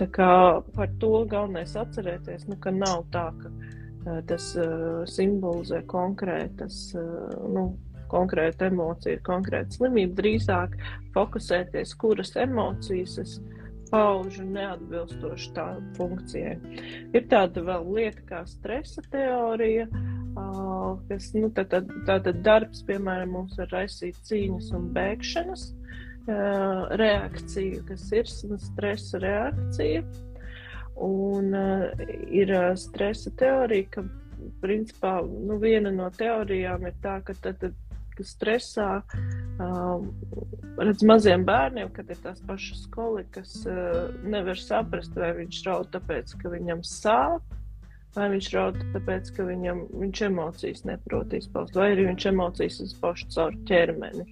[0.00, 0.32] Tā kā
[0.72, 7.32] par to galvenais atcerēties, nu, ka nav tā, ka uh, tas uh, simbolizē konkrētas, uh,
[7.52, 7.74] nu,
[8.12, 10.78] konkrēta emocija, konkrēta slimība, drīzāk
[11.12, 13.61] fokusēties, kuras emocijas es esmu
[13.92, 15.66] paužu neatbilstoši tā
[15.98, 16.56] funkcijai.
[17.12, 19.86] Ir tāda vēl lieta kā stresa teorija,
[21.10, 25.68] kas, nu, tā, tā, darbs, piemēram, mums var raisīt cīņas un bēgšanas
[27.02, 30.04] reakciju, kas ir stresa reakcija.
[31.02, 34.02] Un uh, ir uh, stresa teorija, ka
[34.62, 37.91] principā nu, viena no teorijām ir tā, ka tad, tad
[38.26, 39.00] stresā.
[39.62, 40.10] Um,
[40.78, 46.36] redz maziem bērniem, kad ir tās pašas kolikas, uh, nevar saprast, vai viņš raud tāpēc,
[46.42, 47.56] ka viņam sāp,
[48.16, 53.24] vai viņš raud tāpēc, ka viņam, viņš emocijas neprot izpaust, vai arī viņš emocijas izpauž
[53.32, 54.26] caur ķermeni,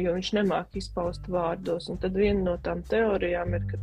[0.00, 1.88] jo viņš nemāk izpaust vārdos.
[1.92, 3.80] Un tad viena no tām teorijām ir, ka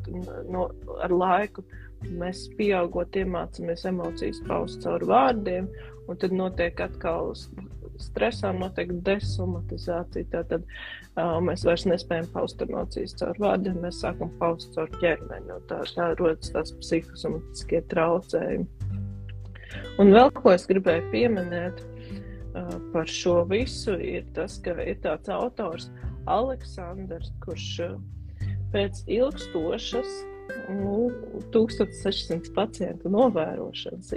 [0.52, 0.70] no,
[1.02, 1.66] ar laiku
[2.10, 5.70] mēs pieaugot iemācāmies emocijas paust caur vārdiem,
[6.10, 7.34] un tad notiek atkal
[8.04, 10.30] stresā notiek desomatizācija.
[10.34, 15.60] Tātad uh, mēs vairs nespējam paust emocijas caur vārdiem, mēs sākam paust caur ķermeni.
[15.70, 18.68] Tā, tā rodas tās psihosomatiskie traucējumi.
[20.02, 25.32] Un vēl ko es gribēju pieminēt uh, par šo visu, ir tas, ka ir tāds
[25.32, 25.92] autors
[26.30, 27.96] Aleksandrs, kurš uh,
[28.74, 30.12] pēc ilgstošas
[30.70, 31.12] nu,
[31.54, 34.12] 1600 pacientu novērošanas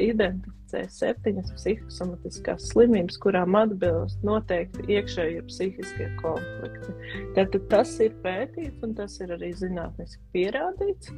[0.74, 6.94] identificēja septiņas psihosomatiskās slimības, kurām atbilst noteikti iekšējie psihiskie konflikti.
[7.36, 11.12] Tātad tas ir pētīts un tas ir arī zinātniski pierādīts.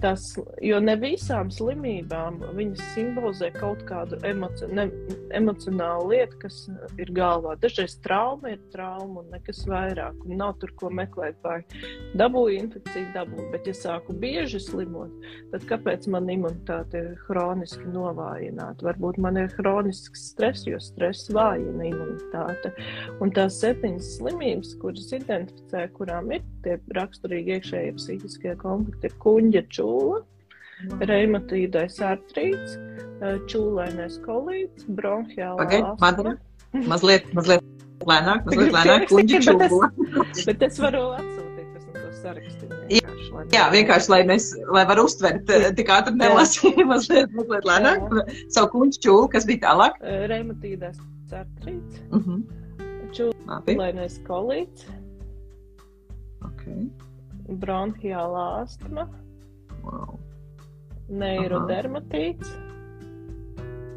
[0.00, 4.86] Tas, jo ne visām slimībām viņas simbolizē kaut kādu emoci ne,
[5.34, 6.60] emocionālu lietu, kas
[7.00, 7.56] ir galvā.
[7.60, 11.38] Dažreiz trauma ir trauma un nekas vairāk, un nav tur ko meklēt.
[11.42, 11.62] Vai
[12.18, 15.10] dabūju infekciju, dabūju, bet ja sāku bieži slimot,
[15.50, 18.39] tad kāpēc man imunitāte ir hroniski novājināta?
[18.86, 22.72] Varbūt man ir hronisks stress, jo stress vājina imunitāte.
[23.20, 29.64] Un tās septiņas slimības, kuras identificē, kurām ir tie raksturīgi iekšējie psihiskie konflikti, ir kuģa
[29.76, 30.22] čūla,
[31.10, 32.78] reimatīdais artrīts,
[33.50, 36.36] čūlainais kolīts, bronhiālā astma.
[36.86, 37.64] Mazliet, mazliet
[38.06, 39.90] lēnāk, mazliet lēnāk, kuģa čūla.
[40.46, 41.39] Bet, es varu atsūtīt,
[42.24, 43.44] es to sarakstīju.
[43.54, 48.08] Jā, vienkārši, lai mēs, lai var uztvert, tik ātri nelasīju, mazliet, mazliet lēnāk,
[48.52, 50.00] savu kuģa čūlu, kas bija tālāk.
[50.30, 50.98] Reimatīdais
[51.30, 52.40] artrīts, Uh -huh.
[53.14, 54.86] čūlainais kolīts,
[56.44, 56.88] Okay.
[57.48, 59.08] bronhiālā astma,
[59.84, 60.18] Wow.
[61.08, 62.50] neirodermatīts,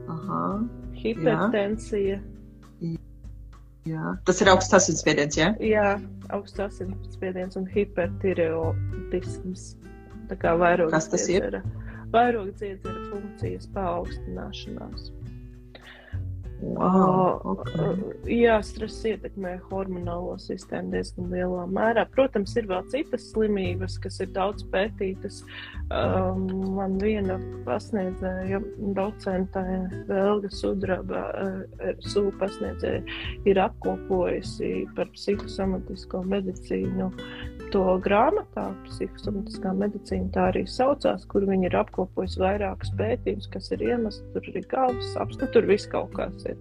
[0.07, 0.63] Aha.
[0.93, 2.19] hipertensija,
[2.81, 2.97] Jā.
[4.27, 5.49] Tas ir augsts asinsspiediens, jā?
[5.59, 5.99] jā,
[6.35, 9.61] augsts asinsspiediens un hipertireotisms.
[10.29, 11.61] Tā kā vairogas Kas tas ir?
[12.13, 15.11] Vairogas dziedzera funkcijas paaugstināšanās.
[16.61, 17.41] Wow.
[17.43, 17.95] Okay.
[18.29, 22.05] Jā, stress ietekmē hormonālo sistēmu diezgan lielā mērā.
[22.13, 25.41] Protams, ir vēl citas slimības, kas ir daudz pētītas.
[25.93, 26.45] Um,
[26.77, 27.35] man viena
[27.67, 28.61] pasniedzēja,
[28.97, 29.63] docente
[30.07, 33.03] Velga Sudraba, uh, SU pasniedzēja,
[33.49, 37.11] ir apkopojusi par psihosomatisko medicīnu
[37.73, 43.85] to grāmatā, psihosomatiskā medicīna tā arī saucās, kur viņi ir apkopojusi vairākus pētījumus, kas ir
[43.87, 46.59] iemesli, tur ir galvas nu, tur viss kaut kas ir.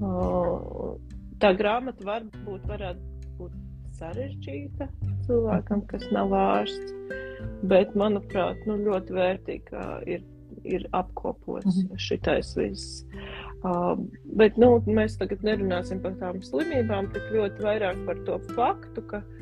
[0.00, 0.94] Uh,
[1.42, 3.58] tā grāmata varbūt varētu būt
[3.98, 4.88] sarežģīta
[5.28, 6.96] cilvēkam, kas nav ārsts,
[7.68, 10.24] bet, manuprāt, nu, ļoti vērtīgi, ka ir,
[10.64, 12.00] ir apkopots Mhm.
[12.00, 13.04] šitais viss.
[13.62, 13.94] Uh,
[14.34, 19.20] bet nu, mēs tagad nerunāsim par tām slimībām, tik ļoti vairāk par to faktu, ka
[19.22, 19.41] uh,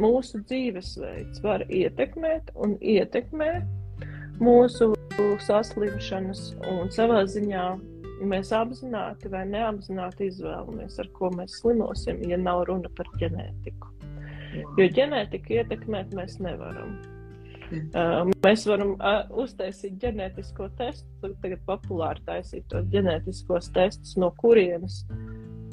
[0.00, 3.52] mūsu dzīvesveids var ietekmēt un ietekmē
[4.42, 4.92] mūsu
[5.46, 7.66] saslimšanas, un savā ziņā
[8.28, 13.90] mēs apzināti vai neapzināti izvēlamies, ar ko mēs slimosim, ja nav runa par ģenētiku.
[14.78, 16.98] Jo ģenētiku ietekmēt mēs nevaram.
[17.72, 24.98] Uh, mēs varam uh, uztaisīt ģenētisko testu, tagad populāri taisīt tos ģenētiskos testus, no kurienes,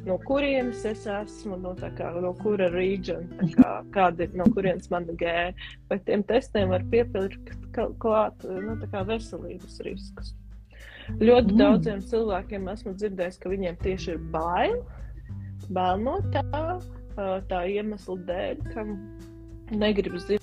[0.07, 5.15] no kurienes es esmu, no, kā, no kura reģiona, kā, kāda ir, no kurienes mana
[5.19, 5.67] gēna.
[5.91, 10.35] Vai tiem testiem var piepilkt ka- klāt nu, kā veselības riskus.
[11.19, 11.57] Ļoti Mm.
[11.57, 14.83] daudziem cilvēkiem esmu dzirdējis, ka viņiem tieši ir bail,
[15.69, 16.79] bail no tā,
[17.49, 18.85] tā iemesla dēļ, ka
[19.75, 20.38] negrib zināt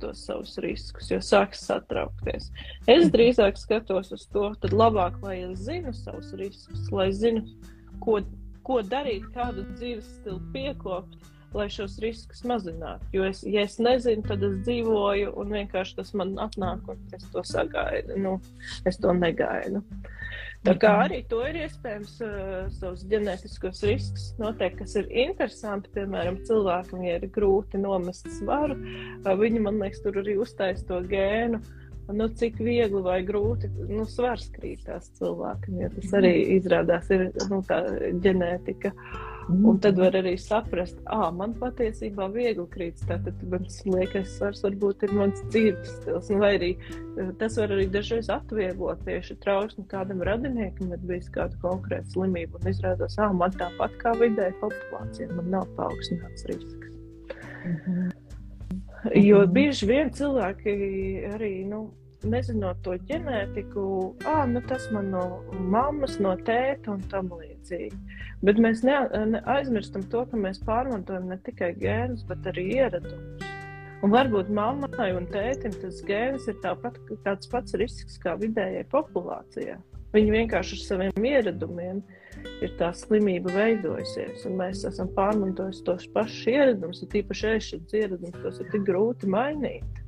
[0.00, 2.50] tos savus riskus, jo sāks satraukties.
[2.90, 7.44] Es drīzāk skatos uz to, tad labāk, lai es zinu savus riskus, lai zinu,
[8.04, 8.20] ko,
[8.66, 11.18] ko darīt, kādu dzīves stilu piekopt,
[11.54, 13.08] lai šos riskus mazinātu.
[13.12, 17.26] Jo, es, ja es nezinu, tad es dzīvoju un vienkārši tas man atnāk, un es
[17.32, 18.16] to sagaidu.
[18.20, 18.38] Nu,
[18.88, 19.82] es to negaidu.
[20.62, 25.90] Tā kā arī to ir iespējams uh, savus ģenētiskos riskus noteikt, kas ir interesanti.
[25.96, 31.00] Piemēram, cilvēkam, ja ir grūti nomest svaru, uh, viņi man liekas, tur arī uztais to
[31.10, 31.58] gēnu.
[32.12, 37.62] Nu, cik viegli vai grūti nu, svars krītās cilvēkam, jo tas arī izrādās ir nu,
[37.66, 37.78] tā
[38.22, 38.90] ģenētika.
[39.48, 43.00] Un tad var arī saprast, ka man patiesībā viegli krīt.
[43.08, 46.30] Tātad mans liekais svars varbūt ir mans dzīves stils.
[46.30, 51.30] Nu, vai arī eh, tas var arī dažreiz atvieglot tieši trausmu kādam radiniekam, kad bijis
[51.34, 52.60] kāda konkrēta slimība.
[52.60, 56.90] Un izrādās, ka man tāpat kā vidēji populācija, man nav paaugstināts risks.
[59.18, 60.72] Jo bieži vien cilvēki
[61.32, 61.54] arī.
[61.66, 61.88] Nu,
[62.22, 63.84] Nezinot to ģenētiku,
[64.30, 65.22] ah, nu tas man no
[65.58, 67.98] mammas, no tēta un tam līdzīgi.
[68.46, 68.94] Bet mēs ne,
[69.32, 73.48] ne aizmirstam to, ka mēs pārmantojam ne tikai gēnus, bet arī ieradumus.
[74.02, 79.78] Un varbūt mammai un tētim tas gēns ir tāpat, tāds pats risks kā vidējai populācijai.
[80.12, 82.02] Viņi vienkārši ar saviem ieradumiem
[82.62, 88.60] ir tā slimība veidojusies, mēs esam pārmantojuši tos pašus ieradumus, un tīpaši ēšanas ieradumus, tos
[88.60, 90.02] ir tik grūti mainīt.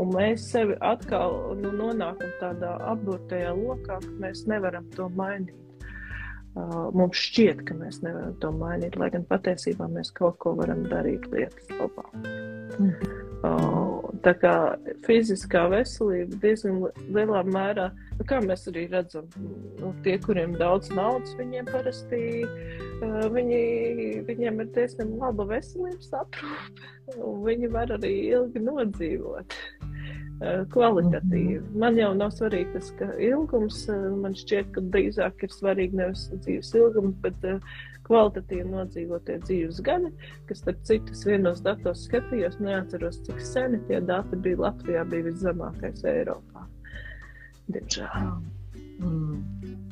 [0.00, 5.58] Un mēs sevi atkal nu, nonākam tādā apburtajā lokā, ka mēs nevaram to mainīt.
[6.52, 10.84] Uh, mums šķiet, ka mēs nevaram to mainīt, lai gan patiesībā mēs kaut ko varam
[10.88, 12.08] darīt lietas labā.
[12.76, 13.31] Mm.
[14.22, 14.52] Tā kā
[15.02, 16.76] fiziskā veselība diezgan
[17.10, 19.26] lielā mērā, nu, kā mēs arī redzam,
[19.80, 22.20] nu, tie, kuriem daudz naudas, viņiem parasti
[23.34, 23.62] viņi,
[24.28, 26.86] viņiem ir diezgan laba veselības aprūpe,
[27.18, 29.58] un viņi var arī ilgi nodzīvot.
[30.42, 31.60] Eh, kvalitatīvi.
[31.78, 36.24] Man jau nav svarīgi tas, ka ilgums, eh, man šķiet, ka drīzāk ir svarīgi nevis
[36.32, 37.76] dzīves ilgums, bet uh,
[38.08, 40.10] kvalitatīvi nodzīvotie dzīves gadi,
[40.48, 46.02] kas, starp citu, vienos datos skatījos, neatceros, cik seni tie dati bija Latvijā, bija viszemākais
[46.10, 46.66] Eiropā.
[47.70, 48.34] Diemžēl.
[48.98, 49.91] Mm.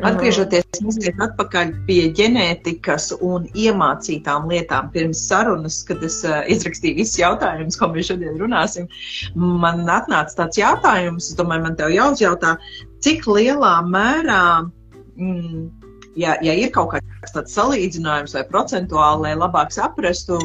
[0.00, 7.20] Atgriežoties mazliet atpakaļ pie ģenētikas un iemācītām lietām pirms sarunas, kad es uh, izrakstīju visus
[7.20, 8.88] jautājumus, ko mēs šodien runāsim,
[9.36, 12.56] man atnāca tāds jautājums, es domāju, man tev jāuzjautā,
[13.04, 14.42] cik lielā mērā,
[15.18, 15.68] mm,
[16.16, 20.40] ja, ja ir kaut kāds tāds salīdzinājums vai procentuāli, lai labāk saprastu,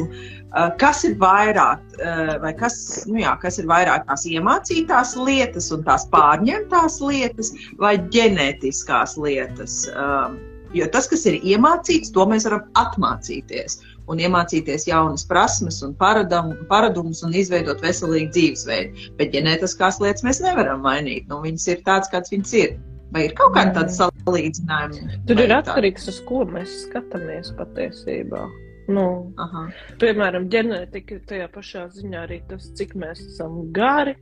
[0.48, 5.68] Eh, kas ir vairāk, eh, vai kas, nu jā, kas ir vairāk tās iemācītās lietas
[5.76, 9.82] un tās pārņemtās lietas, vai ģenētiskās lietas?
[9.92, 10.38] Eh,
[10.72, 17.22] jo tas, kas ir iemācīts, to mēs varam atmācīties un iemācīties jaunas prasmes un paradumus
[17.22, 19.12] un izveidot veselīgu dzīvesveidu.
[19.20, 21.28] Bet ģenētiskās lietas mēs nevaram mainīt.
[21.28, 22.78] Nu, viņas ir tādas, kādas viņas ir.
[23.14, 25.20] Vai ir kaut kāda tāda salīdzinājuma?
[25.28, 28.42] Tur ir atkarīgs, uz ko mēs skatāmies patiesībā.
[28.88, 29.04] Nu,
[29.40, 29.66] Aha.
[30.00, 34.14] piemēram, ģenētika tajā pašā ziņā arī tas, cik mēs esam gari,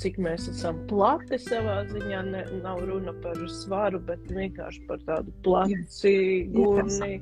[0.00, 2.22] cik mēs esam plati savā ziņā.
[2.28, 6.16] Ne, nav runa par svaru, bet vienkārši par tādu placi,
[6.52, 7.20] gurni,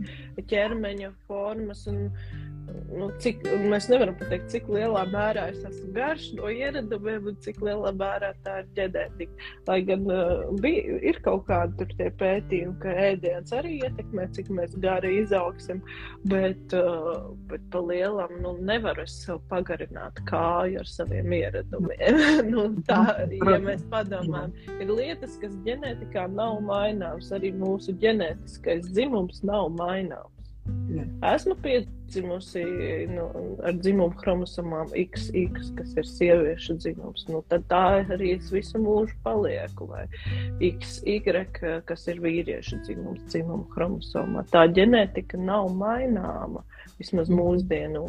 [0.51, 1.87] ķermeņa formas.
[1.91, 2.11] Un,
[2.97, 7.61] nu, cik, mēs nevaram pateikt, cik lielā mērā es esmu garš no ieradumiem un cik
[7.65, 9.49] lielā mērā tā ir ģenētika.
[9.69, 11.89] Lai gan uh, bija, ir kaut kādi
[12.21, 15.83] pētījumi, ka ēdiens arī ietekmē, cik mēs gari izaugsim,
[16.31, 22.23] bet, uh, bet pa lielam nu, nevar es sev pagarināt kāju ar saviem ieradumiem.
[22.53, 23.03] nu, tā,
[23.33, 30.36] ja mēs padomājam, ir lietas, kas ģenētikā nav maināmas, arī mūsu ģenētiskais dzimums nav maināms.
[31.35, 32.63] Esmu piedzimusi
[33.11, 33.25] nu,
[33.67, 37.25] ar dzimumu chromosomām XX, kas ir sieviešu dzimums.
[37.31, 37.83] Nu, tad tā
[38.15, 39.89] arī es visu mūžu palieku.
[39.91, 40.05] Vai
[40.63, 41.47] XY,
[41.89, 44.45] kas ir vīriešu dzimums, dzimumu chromosomā.
[44.53, 46.63] Tā ģenētika nav maināma.
[47.01, 48.05] Vismaz mūsdienu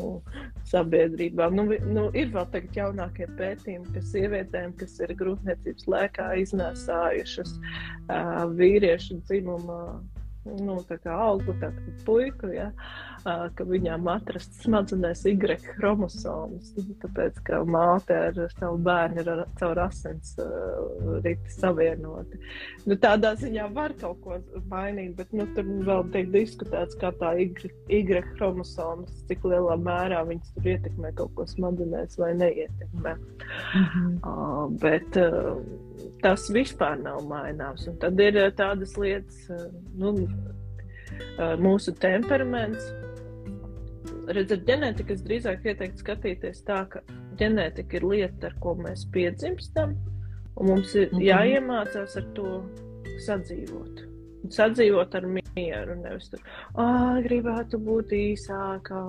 [0.69, 1.49] sabiedrībā.
[1.55, 8.45] Nu, nu, ir vēl tagad jaunākie pētījumi, ka sievietēm, kas ir grūtniecības laikā iznēsājušas uh,
[8.59, 9.81] vīriešu dzimuma
[10.61, 11.55] nu, tādu
[12.07, 12.69] puiku, ja,
[13.23, 16.71] ka viņām atrasts smadzenēs Y chromosomas.
[17.01, 20.35] Tāpēc, ka māte ar savu bērnu ir caur asins
[21.25, 22.39] rīti savienoti.
[22.87, 24.39] Nu, tādā ziņā var kaut ko
[24.71, 27.51] mainīt, bet nu, tur vēl tiek diskutēts, kā tā Y,
[27.91, 33.17] y chromosomas, cik lielā mērā viņas tur ietekmē kaut ko smadzenēs vai neietekmē.
[33.17, 34.17] Mm -hmm.
[34.23, 35.59] uh, bet, uh,
[36.23, 37.87] tas vispār nav maināms.
[37.89, 39.43] Un tad ir tādas lietas,
[39.97, 40.13] nu,
[41.63, 42.89] mūsu temperaments.
[44.27, 47.03] Redziet, ģenētikas drīzāk ieteikt skatīties tā, ka
[47.39, 49.95] ģenētika ir lieta, ar ko mēs piedzimstam,
[50.57, 51.23] un mums ir mhm.
[51.29, 52.59] jāiemācās ar to
[53.23, 54.06] sadzīvot
[54.53, 55.95] sadzīvot ar mieru.
[56.01, 56.43] Nevis tur,
[56.79, 59.01] ah, gribētu būt īsākā,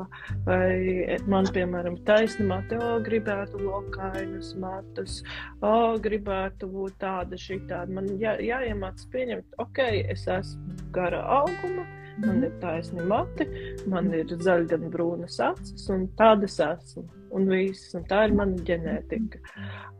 [0.46, 5.20] vai man, piemēram, taisni mati, oh, gribētu lokainus matus,
[5.60, 7.92] oh, gribētu būt tāda, šī tāda.
[8.00, 11.86] Man jā, jāiemācās pieņemt, ok, es esmu gara auguma.
[12.18, 13.44] Man ir taisni mati,
[13.86, 17.04] man ir zaļa, gan brūnas acis, un tādas esmu.
[17.38, 19.38] Un viss, un tā ir mana ģenētika.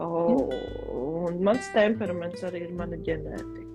[0.02, 0.48] Oh,
[1.28, 3.67] un mans temperaments arī ir mana ģenētika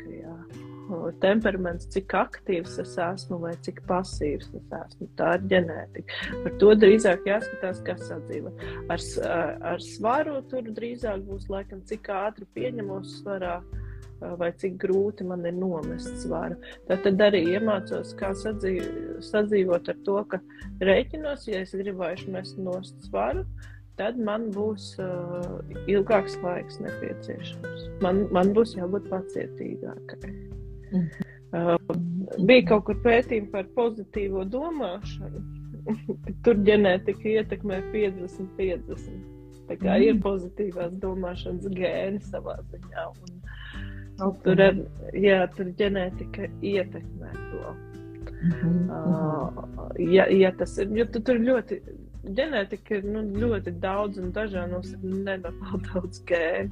[1.24, 5.08] temperaments, cik aktīvs es esmu vai cik pasīvs es esmu.
[5.20, 6.20] Tā ir ģenētika.
[6.44, 8.54] Par to drīzāk jāskatās, kas sadzīvo.
[8.94, 9.06] Ar,
[9.74, 13.62] ar svaru tur drīzāk būs laikam, cik ātri pieņemos svarā.
[14.40, 16.56] Vai cik grūti man ir nomest svaru.
[16.88, 20.40] Tad, tad arī iemācos, kā sadzīv, sadzīvot ar to, ka
[20.80, 23.44] rēķinos, ja es gribēšu mest nost svaru,
[24.00, 25.60] tad man būs uh,
[25.92, 27.86] ilgāks laiks nepieciešams.
[28.06, 30.53] Man, man būs jābūt pacietīgākai.
[30.94, 31.76] Uh,
[32.48, 35.44] bija kaut kur pētījumi par pozitīvo domāšanu.
[36.46, 39.22] Tur ģenētika ietekmē 50-50.
[39.68, 40.06] Tā kā mm.
[40.08, 43.06] ir pozitīvās domāšanas gēni savā ziņā.
[43.10, 43.36] Un,
[44.28, 44.42] okay.
[44.46, 44.80] tur, ar,
[45.16, 47.76] jā, tur ģenētika ietekmē to.
[48.44, 48.90] Mm -hmm.
[48.92, 51.80] uh, ja, ja tas ir, jo tu, tur ļoti
[52.24, 56.72] ģenētika ir nu, ļoti daudz un dažādos ir nenormāli daudz gēnu.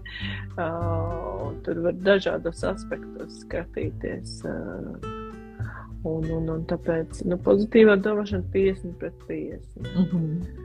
[0.56, 4.39] Uh, tur var dažādos aspektos skatīties.
[4.47, 5.18] Uh,
[6.02, 9.84] Un, un, un tāpēc nu, pozitīvā domāšana 50 pret 50.
[9.84, 10.62] Mm -hmm.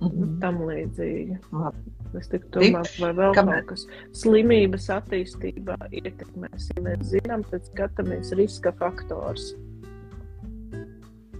[0.00, 0.40] Mm -hmm.
[0.40, 1.36] Tam līdzīgi.
[1.52, 1.92] Labi.
[2.18, 3.60] Es tik domāju, vai vēl Kamēr?
[3.60, 6.70] kaut kas slimības attīstībā ietekmēs.
[6.76, 9.54] Ja mēs zinām, tad skatāmies riska faktors.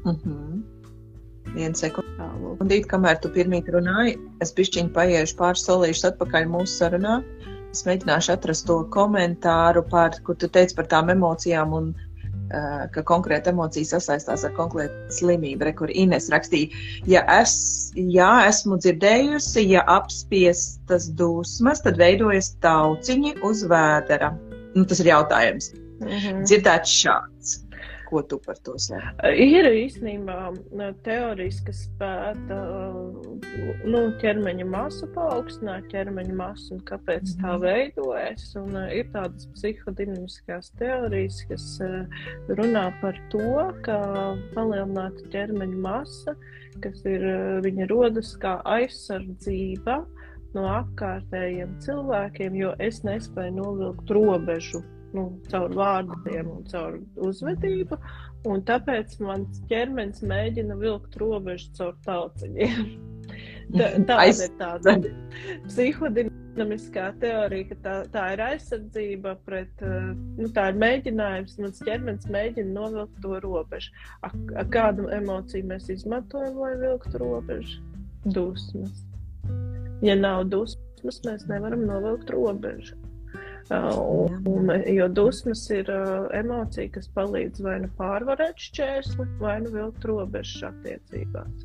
[0.04, 0.73] Mm -hmm.
[1.54, 7.20] Vienu sekundi, kamēr tu pirmie runāji, es pišķiņu paiešu pāris solīšus atpakaļ mūsu sarunā.
[7.74, 11.94] Es mēģināšu atrast to komentāru, par, kur tu teici par tām emocijām un
[12.94, 15.64] ka konkrēta emocija sasaistās ar konkrētu slimību.
[15.64, 16.70] Re, kur Ines rakstīja,
[17.10, 17.54] ja es,
[17.96, 24.34] jā, esmu dzirdējusi, ja apspiestas dusmas, tad veidojas tauciņi uz vēdera.
[24.74, 25.72] Nu, tas ir jautājums.
[26.04, 26.44] -hmm.
[26.44, 27.58] Dzirdēts šāds.
[28.14, 29.32] Ko tu par to saki?
[29.42, 30.36] Ir īstenībā
[31.02, 32.58] teorijas, kas pēta
[33.90, 37.64] nu, ķermeņa masu, paaugstināt ķermeņa masu un kāpēc tā mhm.
[37.64, 38.46] veidojas.
[38.60, 42.22] Un, uh, ir tādas psihodinamiskās teorijas, kas uh,
[42.54, 43.50] runā par to,
[43.82, 43.98] ka
[44.54, 46.38] palielināta ķermeņa masa,
[46.86, 50.04] kas ir, uh, viņa rodas kā aizsardzība
[50.54, 56.98] no apkārtējiem cilvēkiem, jo es nespēju novilkt robežu nu, caur vārdiem un caur
[57.28, 57.98] uzvedību.
[58.50, 62.94] Un tāpēc mans ķermenis mēģina vilkt robežu caur tauciņiem.
[63.74, 64.92] Tā, tāda ir tāda
[65.64, 72.28] psihodinamiskā teorija, ka tā, tā ir aizsardzība pret, eh, nu, tā ir mēģinājums, mans ķermenis
[72.30, 73.96] mēģina novilkt to robežu.
[74.20, 77.80] A, a kādu emociju mēs izmantojam, lai vilktu robežu?
[78.36, 79.00] Dusmas.
[80.04, 83.00] Ja nav dusmas, mēs nevaram novilkt robežu.
[83.72, 89.72] Un, un, jo dusmas ir uh, emocija, kas palīdz vai nu pārvarēt šķērsli, vai nu
[89.72, 91.64] vilkt robežas attiecībās.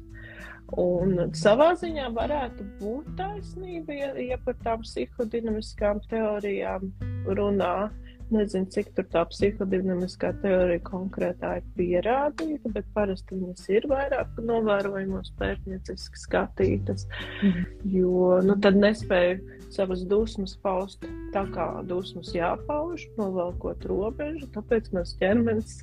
[0.77, 6.91] Un savā ziņā varētu būt taisnība, ja, ja par tām psihodinamiskām teorijām
[7.25, 7.89] runā.
[8.29, 16.21] Nezinu, cik tā psihodinamiskā teorija konkrētā ir pierādīta, bet parasti viņas ir vairāk novērojamos pētnieciski
[16.27, 17.07] skatītas.
[17.41, 17.63] Mm.
[17.89, 24.47] Jo nu, tad nespēju savas dusmas paust tā, kā dusmas jāpauž, novelkot robežu.
[24.55, 25.77] Tāpēc mans ķermenis,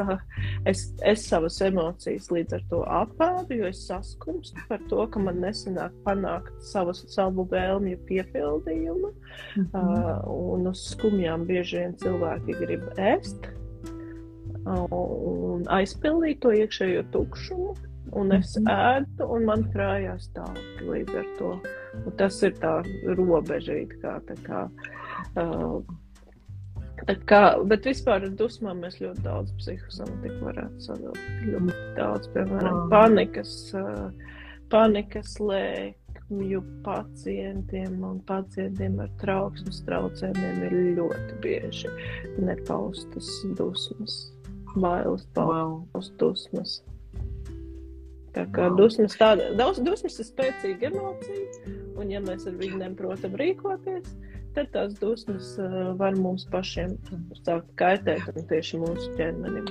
[0.71, 5.41] es, es savas emocijas līdz ar to apēdu, jo es saskumstu par to, ka man
[5.45, 9.13] nesanāk panākt savas, savu vēlmju piepildījumu.
[9.57, 9.83] Mm -hmm.
[9.83, 13.51] uh, un uz skumjām bieži vien cilvēki grib ēst
[14.67, 17.75] un aizpildīt to iekšējo tukšumu
[18.13, 18.71] un es mhm.
[18.71, 21.53] ēdu, un man krājās tālāk līdz ar to.
[22.05, 22.79] Un tas ir tā
[23.19, 24.67] robeža, kā tā kā.
[25.37, 25.81] Uh,
[27.05, 31.27] Tā kā, bet vispār ar dusmām mēs ļoti daudz psihosomatiku varētu savilkt.
[31.45, 33.53] Ļoti daudz, piemēram, panikas,
[34.73, 41.93] panikas lēkmju pacientiem un pacientiem ar trauksmes traucējumiem ir ļoti bieži
[42.41, 43.29] nepaustas
[43.61, 44.19] dusmas,
[44.75, 46.81] bailes paustas dusmas.
[48.37, 53.33] Tā kā dusmas, tāda, daudz dusmas ir spēcīga emocija, un ja mēs ar viņiem protam
[53.41, 54.11] rīkoties,
[54.57, 56.99] tad tās dusmas uh, var mums pašiem
[57.41, 59.71] sākt kaitēt un tieši mūsu ķermenim.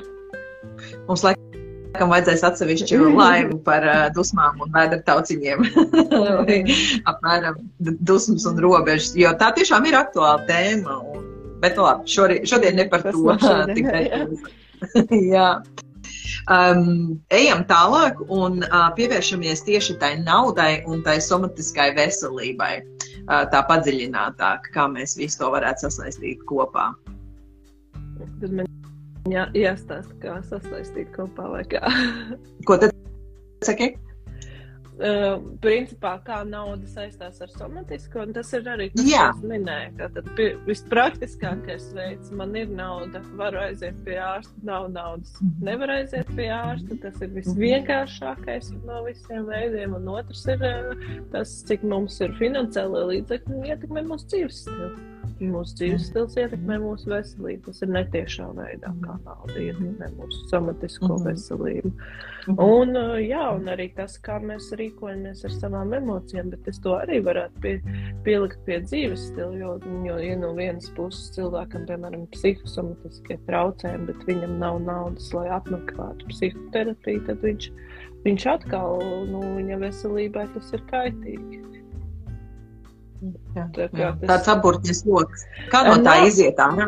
[1.05, 5.61] Mums laikam vajadzēs atsevišķu laivu par uh, dusmām un vēdra tauciņiem.
[7.13, 7.61] Apmēram
[8.01, 10.99] dusmas un robežas, jo tā tiešām ir aktuāla tēma.
[11.05, 13.37] Un, bet labi, šorien, šodien ne par Tas to.
[13.45, 15.21] Šodien, jā.
[15.37, 15.49] jā.
[16.51, 22.73] Um, ejam tālāk un uh, pievēršamies tieši tai naudai un tai somatiskai veselībai.
[23.25, 26.91] Uh, tā padziļinātāk, kā mēs visu to varētu sasaistīt kopā.
[28.41, 28.69] Tad man
[29.31, 31.81] jā, jāstāsta, kā sasaistīt kopā vai kā.
[32.69, 32.93] Ko tad
[33.65, 33.95] saki?
[34.95, 39.89] Uh, principā, kā nauda saistās ar somatisko, un tas ir arī tas, ko es minēju.
[39.99, 40.29] Tātad
[40.69, 45.33] vispraktiskākais veids, man ir nauda, varu aiziet pie ārsta, nav naudas,
[45.67, 46.95] nevar aiziet pie ārsta.
[47.03, 51.03] Tas ir visvienkāršākais no visiem veidiem, un otrs ir uh,
[51.35, 54.93] tas, cik mums ir finansiāli līdzekļi un ietekmē mūsu dzīves stilu.
[55.39, 57.65] Mūsu dzīves stils ietekmē mūsu veselību.
[57.67, 61.25] Tas ir netiešā veidā, kā nauda ietekmē mūsu somatisko mm -hmm.
[61.27, 61.91] veselību.
[62.45, 62.63] -hmm.
[62.63, 66.95] Un, uh, jā, un arī tas, kā mēs rīkojamies ar savām emocijām, bet es to
[66.97, 67.73] arī varētu pie,
[68.23, 69.51] pielikt pie dzīves stila.
[69.57, 75.47] Jo, jo ja no vienas puses cilvēkam, piemēram, psihosomatiskie traucējumi, bet viņam nav naudas, lai
[75.49, 77.71] apmeklētu psihoterapiju, tad viņš,
[78.25, 81.74] viņš atkal, nu, viņa veselībai tas ir kaitīgi.
[83.55, 84.11] Jā, tā jā.
[84.21, 84.29] Tas...
[84.29, 85.45] Tāds apgūtnes lokus.
[85.73, 86.59] Kā no tā nav, iziet?
[86.59, 86.87] Jā?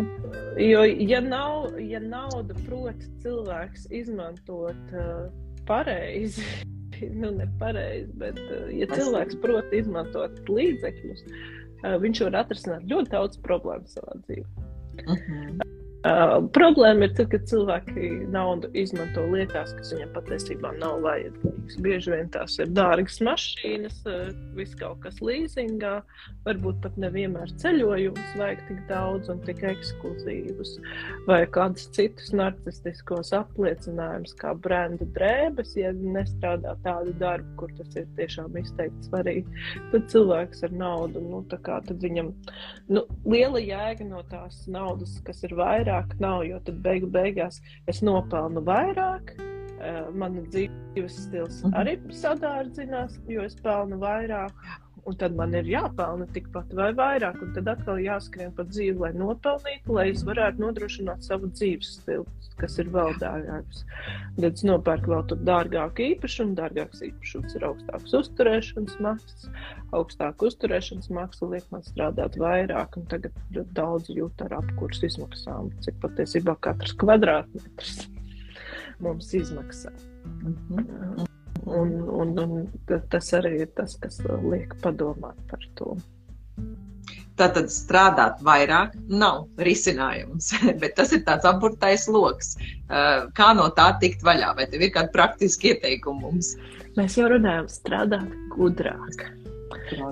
[0.62, 5.28] Jo, ja, nav, ja nauda prot cilvēks izmantot uh,
[5.70, 6.46] pareizi,
[7.22, 8.12] nu, nepareizi.
[8.22, 8.42] Bet,
[8.74, 11.26] ja cilvēks prot izmantot līdzekļus,
[12.04, 14.68] viņš var atrisināt ļoti daudz problēmu savā dzīvē.
[14.98, 15.58] Uh mhm.
[15.58, 15.74] -huh.
[16.08, 21.78] Uh, problēma ir tad, kad cilvēki naudu izmanto lietās, kas viņiem patiesībā nav vajadzīgas.
[21.84, 25.98] Bieži vien tās ir dārgas mašīnas, uh, viss kaut kas līzingā,
[26.46, 30.76] varbūt pat nevienmēr ceļojumus vajag tik daudz un tik ekskluzīvus,
[31.28, 38.08] vai kādus citus narcistiskos apliecinājumus, kā brenda drēbes, ja nestrādā tādu darbu, kur tas ir
[38.22, 39.66] tiešām izteikti svarīgi.
[39.92, 42.32] Tad cilvēks ar naudu, nu, tā kā tad viņam
[42.94, 47.62] nu, liela jēga no tās naudas, kas ir vairāk vairāk nav, jo tad beigu beigās
[47.88, 49.36] es nopelnu vairāk.
[49.78, 51.74] Uh, mana dzīves stils mhm.
[51.78, 54.52] arī sadārdzinās, jo es pelnu vairāk
[55.08, 59.12] un tad man ir jāpelna tikpat vai vairāk, un tad atkal jāskrien pa dzīvi, lai
[59.16, 62.26] nopelnītu, lai es varētu nodrošināt savu dzīves stilu,
[62.60, 63.86] kas ir vēl dārgāks.
[64.38, 69.48] Tad es nopērku vēl tur dārgāku īpašumu, dārgāks īpašums ir augstāks uzturēšanas maksas,
[69.96, 76.04] augstāk uzturēšanas maksa liek man strādāt vairāk, un tagad daudz jūt ar apkurs izmaksām, cik
[76.04, 78.10] patiesībā katrs kvadrātmetrs
[79.00, 79.94] mums izmaksā.
[80.28, 81.37] Mm -hmm.
[81.66, 85.96] Un, un, un tas arī ir tas, kas liek padomāt par to.
[87.38, 90.50] Tātad strādāt vairāk nav risinājums,
[90.82, 92.56] bet tas ir tāds apburtais lokus.
[92.90, 94.56] Uh, kā no tā tikt vaļā?
[94.58, 96.56] Vai tev ir kādi praktiski ieteikumi mums?
[96.98, 99.28] Mēs jau runājam, strādāt gudrāk.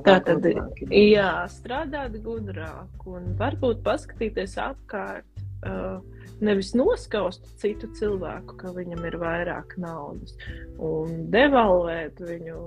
[0.06, 5.26] Tātad, gudrāk, jā, strādāt gudrāk un varbūt paskatīties apkārt.
[5.66, 5.98] Uh,
[6.44, 10.36] nevis noskaust citu cilvēku, ka viņam ir vairāk naudas,
[10.82, 12.58] un devalvēt viņu,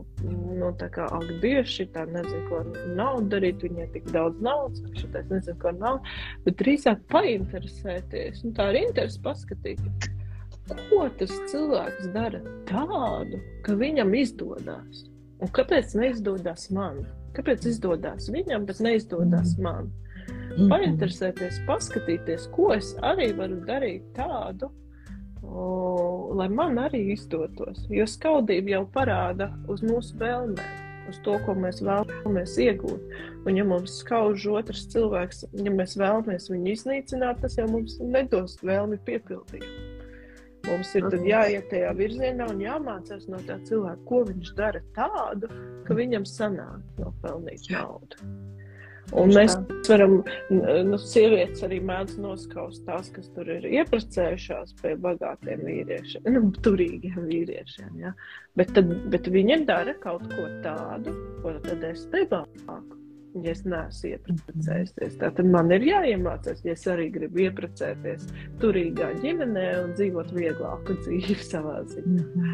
[0.60, 1.32] nu, tā kā, ak,
[1.68, 2.62] šī tā nezinu, ko
[2.96, 6.00] naudu darīt, viņai tik daudz naudas, šitais nezinu, ko nav,
[6.46, 10.10] bet drīzāk painteresēties, un tā ir interesi paskatīt,
[10.88, 15.06] ko tas cilvēks dara tādu, ka viņam izdodas,
[15.40, 17.04] un kāpēc neizdodas man?
[17.36, 19.86] Kāpēc izdodas viņam, bet neizdodas man?
[19.92, 20.07] -hmm.
[20.66, 24.70] Painteresēties, paskatīties, ko es arī varu darīt tādu,
[25.44, 27.84] o, lai man arī izdotos.
[27.92, 30.84] Jo skaudība jau parāda uz mūsu vēlmēm.
[31.08, 33.12] Uz to, ko mēs vēlamies iegūt.
[33.46, 38.58] Un, ja mums skauž otrs cilvēks, ja mēs vēlamies viņu iznīcināt, tas jau mums nedos
[38.60, 39.64] vēlmi piepildīt.
[40.68, 45.48] Mums ir jāiet tajā virzienā un jāmācās no tā cilvēka, ko viņš dara tādu,
[45.88, 48.20] ka viņam sanāk nopelnīt naudu.
[49.16, 49.54] Un mēs
[49.88, 50.18] varam,
[50.52, 57.16] nu, sievietes arī mēdz noskaust tās, kas tur ir ieprecējušās pie bagātiem vīriešiem, nu, turīgiem
[57.24, 57.94] vīriešiem.
[58.02, 58.12] Ja?
[58.58, 62.96] Bet, tad, bet viņi dara kaut ko tādu, ko tad es nemāku.
[63.38, 68.24] Ja es neesmu ieprecējusies, tad man ir jāiemācās, ja es arī gribu ieprecēties
[68.58, 72.48] turīgā ģimenē un dzīvot vieglāku dzīvi savā ziņā.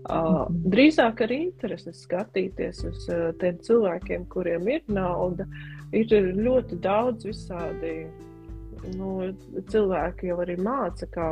[0.00, 6.80] Uh, drīzāk ar interesi skatīties uz uh, tiem cilvēkiem, kuriem ir nauda, uh, ir ļoti
[6.84, 7.94] daudz visādi
[8.96, 9.14] nu,
[9.70, 11.30] cilvēki jau arī māca, kā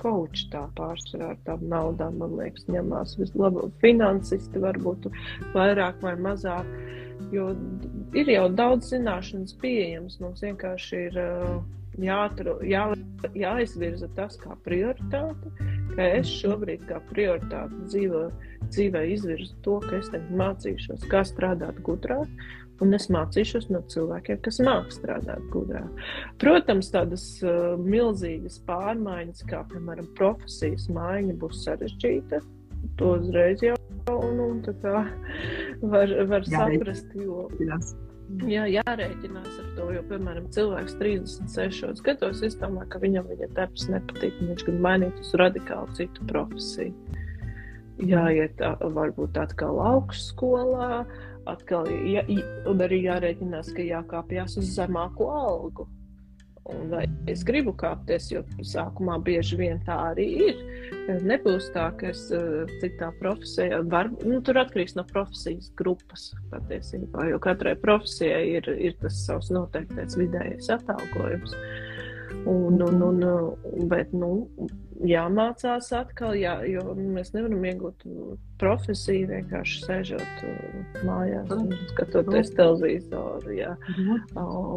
[0.00, 3.74] koči tā pārsvarā ar tām naudām, man liekas, ņemās vislabāk.
[3.82, 5.10] Finansisti varbūt
[5.54, 6.68] vairāk vai mazāk,
[7.34, 7.50] jo
[8.16, 10.20] ir jau daudz zināšanas pieejams.
[10.24, 11.20] Mums vienkārši ir
[12.00, 12.86] jāatru, jā,
[13.36, 15.52] jāizvirza tas kā prioritāte,
[15.96, 18.24] ka es šobrīd kā prioritāte dzīvo,
[18.70, 22.30] dzīvē izvirzu to, ka es mācīšos, kā strādāt gudrāk,
[22.84, 26.04] un es mācīšos no cilvēkiem, kas māca strādāt gudrāk.
[26.42, 32.42] Protams, tādas uh, milzīgas pārmaiņas, kā piemēram profesijas maiņa, būs sarežģīta.
[33.00, 33.76] To uzreiz jau
[34.08, 34.52] nu,
[35.92, 37.12] var, var saprast.
[37.16, 37.48] Jo,
[38.46, 44.36] Jā, jārēķinās ar to, jo, piemēram, cilvēks 36 gados izdomā, ka viņam viņa darbs nepatīk,
[44.38, 47.18] un viņš grib mainīt uz radikāli citu profesiju.
[48.06, 48.62] Jāiet
[48.94, 52.24] varbūt atkal augstskolā, uh, atkal ja,
[52.70, 55.88] un arī jārēķinās, ka jākāpjas uz zemāku algu.
[56.70, 60.58] Un vai es gribu kāpties, jo sākumā bieži vien tā arī ir.
[61.26, 67.30] Nebūs tā, ka es uh, citā profesijā varu, nu, tur atkarīgs no profesijas grupas patiesībā,
[67.32, 71.56] jo katrai profesijai ir, ir tas savs noteiktais vidējais atalgojums.
[72.48, 74.46] Un, un, un, bet, nu,
[75.06, 78.04] jāmācās atkal, jā, jo mēs nevaram iegūt
[78.60, 83.54] profesiju vienkārši sēžot uh, mājās un skatoties televizoru.
[83.56, 83.72] Jā.
[83.94, 84.20] Mhm.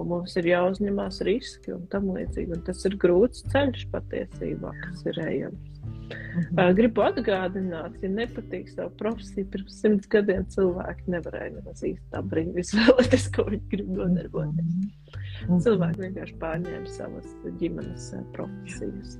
[0.09, 2.55] Mums ir jāuzņemās riski un tam līdzīgi.
[2.55, 5.69] Un tas ir grūts ceļš patiesībā, kas ir ejams.
[6.13, 6.73] Mhm.
[6.77, 12.63] Gribu atgādināt, ja nepatīk savu profesiju, pirms simts gadiem cilvēki nevarēja nemaz īsti tā brīvi
[12.63, 15.21] izvēlēties, ko viņi grib nodarboties.
[15.43, 15.59] Mhm.
[15.65, 19.17] Cilvēki vienkārši pārņēma savas ģimenes profesijas.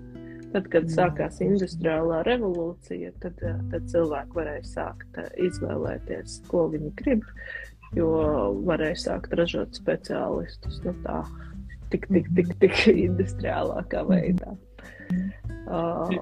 [0.53, 3.39] Tad, kad sākās industriālā revolūcija, tad,
[3.71, 7.25] tad cilvēki varēja sākt izvēlēties, ko viņi grib,
[7.97, 8.11] jo
[8.67, 10.77] varēja sākt ražot speciālistus.
[10.85, 11.23] Nu, tā,
[11.89, 14.53] tik, tik, tik, tik industriālākā veidā.
[15.63, 16.13] Uh,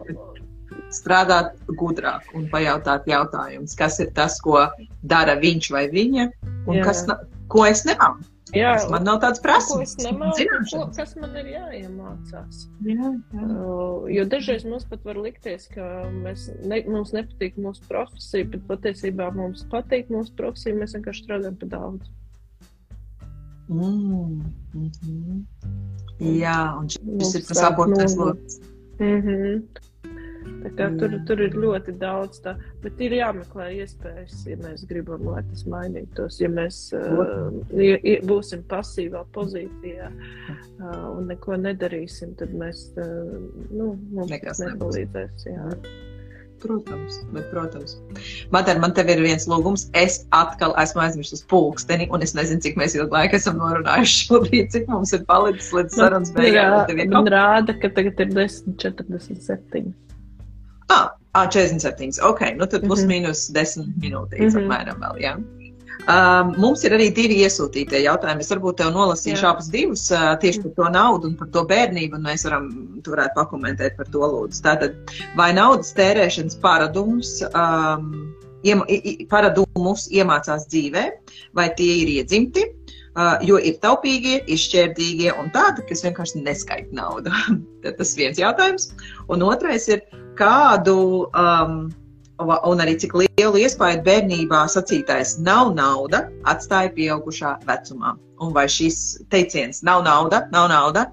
[0.95, 4.63] strādāt gudrāk un pajautāt jautājumus, kas ir tas, ko
[5.03, 6.27] dara viņš vai viņa,
[6.69, 6.87] un Jā.
[6.87, 7.03] kas,
[7.51, 8.30] ko es nemāku.
[8.55, 9.93] Jā, man nav tāds prasības.
[10.71, 12.65] Ko, kas man ir jāiemācās?
[12.83, 13.45] Jā, jā.
[13.47, 18.65] Uh, jo dažreiz mums pat var likties, ka mēs, ne, mums nepatīk mūsu profesija, bet
[18.67, 22.11] patiesībā mums patīk mūsu profesija, mēs vienkārši strādājam pa daudz.
[23.71, 24.43] Mm,
[24.73, 25.43] mm -hmm.
[26.19, 28.59] Jā, un šis ir tas abortais lokus.
[28.99, 29.63] Mm -hmm.
[30.61, 32.53] Tur, tur ir ļoti daudz tā,
[32.83, 36.37] bet ir jāmeklē iespējas, ja mēs gribam, lai tas mainītos.
[36.41, 37.97] Ja mēs uh, ja,
[38.29, 43.33] būsim pasīvā pozīcijā uh, un neko nedarīsim, tad mēs, uh,
[43.73, 45.49] nu, mums Nekas nepalīdzēs.
[45.49, 45.67] Jā.
[46.61, 47.95] Protams, bet, protams.
[48.53, 49.87] Madara, man te ir viens lūgums.
[49.97, 54.69] Es atkal esmu aizmirsis pulksteni, un es nezinu, cik mēs ilgu laiku esam norunājuši šobrīd,
[54.75, 56.85] cik mums ir palicis līdz nu, sarunas beigām.
[57.15, 59.89] Man rāda, ka tagad ir 10.47.
[60.91, 62.19] Ah, ah 47.
[62.27, 63.23] Ok, nu tad plus mm -hmm.
[63.23, 64.63] mīnus 10 minūtes mm -hmm.
[64.63, 65.21] apmēram vēl.
[65.21, 65.37] Ja?
[66.09, 68.41] Um, mums ir arī divi iesūtītie jautājumi.
[68.41, 72.17] Es varbūt tev nolasīšu abus divus uh, tieši par to naudu un par to bērnību,
[72.17, 72.69] un mēs varam,
[73.05, 74.63] tu varētu pakomentēt par to lūdzu.
[74.65, 74.95] Tātad,
[75.37, 78.33] vai naudas tērēšanas paradumus, um,
[78.65, 78.87] iema,
[79.29, 81.05] paradumus iemācās dzīvē,
[81.53, 82.65] vai tie ir iedzimti?
[83.11, 87.33] Uh, jo ir taupīgie, izšķērdīgie un tādi, kas vienkārši neskaita naudu.
[87.99, 88.93] Tas viens jautājums.
[89.27, 90.05] Un otrais ir,
[90.39, 91.81] kādu um,
[92.39, 98.15] un arī cik lielu iespēju bērnībā sacītais nav nauda atstāja pieaugušā vecumā.
[98.41, 101.05] Un vai šis teiciens nav nauda, nav nauda,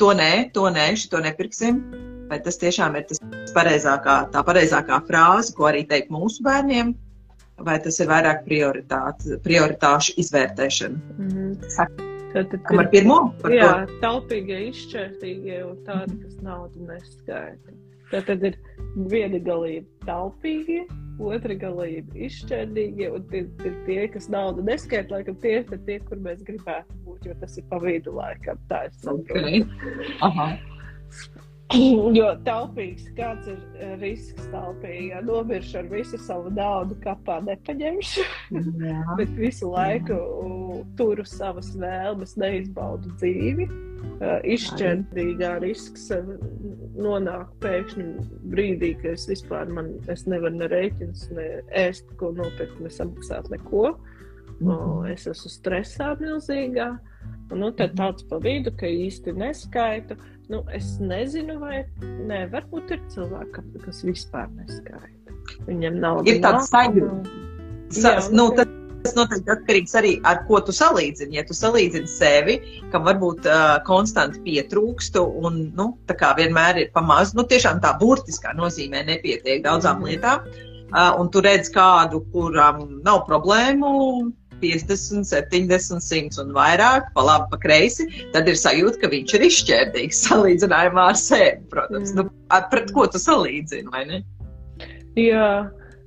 [0.00, 1.82] to nē, to nē, šito nepirksim,
[2.30, 3.20] vai tas tiešām ir tas
[3.56, 6.94] pareizākā, tā pareizākā frāze, ko arī teikt mūsu bērniem,
[7.66, 11.02] vai tas ir vairāk prioritāšu izvērtēšana?
[11.18, 12.08] Mm -hmm.
[12.30, 13.18] Tad, tad, Kam ar pirmo?
[13.50, 13.98] Jā, to?
[14.04, 17.74] taupīgie, izšķērtīgie un tādi, kas naudu neskaita.
[18.10, 18.58] Tad, tad ir
[19.10, 20.84] viena galība taupīgie,
[21.18, 26.22] otra galība izšķērdīgie, un tie ir tie, kas naudu neskaita, laikam tie ir tie, kur
[26.22, 28.58] mēs gribētu būt, jo tas ir pa vidu laikam.
[28.70, 29.34] Tā ir saprotu.
[29.34, 29.64] Okay.
[30.26, 30.52] Aha.
[32.18, 38.24] Jo taupīgs, kāds ir eh, risks taupīgi, ja nomiršu ar visu savu naudu kapā nepaņemšu,
[39.20, 40.18] bet visu laiku
[40.98, 43.68] turu savas vēlmes, neizbaudu dzīvi.
[44.20, 46.26] Uh, izšķērtīgā risks uh,
[47.00, 48.06] nonāk pēkšņi
[48.52, 51.46] brīdī, ka es vispār man, es nevaru ne rēķins, ne
[51.76, 53.94] ēst, ko nopirkt, ne samaksāt neko.
[54.60, 55.12] Mm -hmm.
[55.12, 56.90] Es esmu stresā milzīgā.
[57.52, 60.16] Nu, tad tāds pa vidu, ka īsti neskaitu.
[60.50, 65.36] Nu, es nezinu, vai ne, varbūt ir cilvēki, kas vispār neskaita.
[65.68, 67.38] Viņam nav ir tāds sajūta.
[67.94, 68.76] Sa, nu, tad...
[69.00, 71.38] Tas noteikti atkarīgs arī no ar ko tu salīdzini.
[71.38, 72.58] Ja tu salīdzini sevi,
[72.92, 77.94] kam varbūt uh, konstanti pietrūkstu un nu, tā kā vienmēr ir pamazs, nu tiešām tā
[78.02, 80.10] burtiskā nozīmē nepietiek daudzām mm.
[80.10, 80.44] lietām.
[80.90, 83.94] Uh, un tu redz kādu, kuram nav problēmu
[84.62, 89.46] 50, 70, 100 un vairāk, pa labi, pa kreisi, tad ir sajūta, ka viņš ir
[89.48, 91.58] izšķērdīgs salīdzinājumā ar sevi.
[91.72, 92.20] Protams, mm.
[92.20, 94.24] nu, ar, pret ko tu salīdzini, vai ne?
[95.18, 95.50] Jā.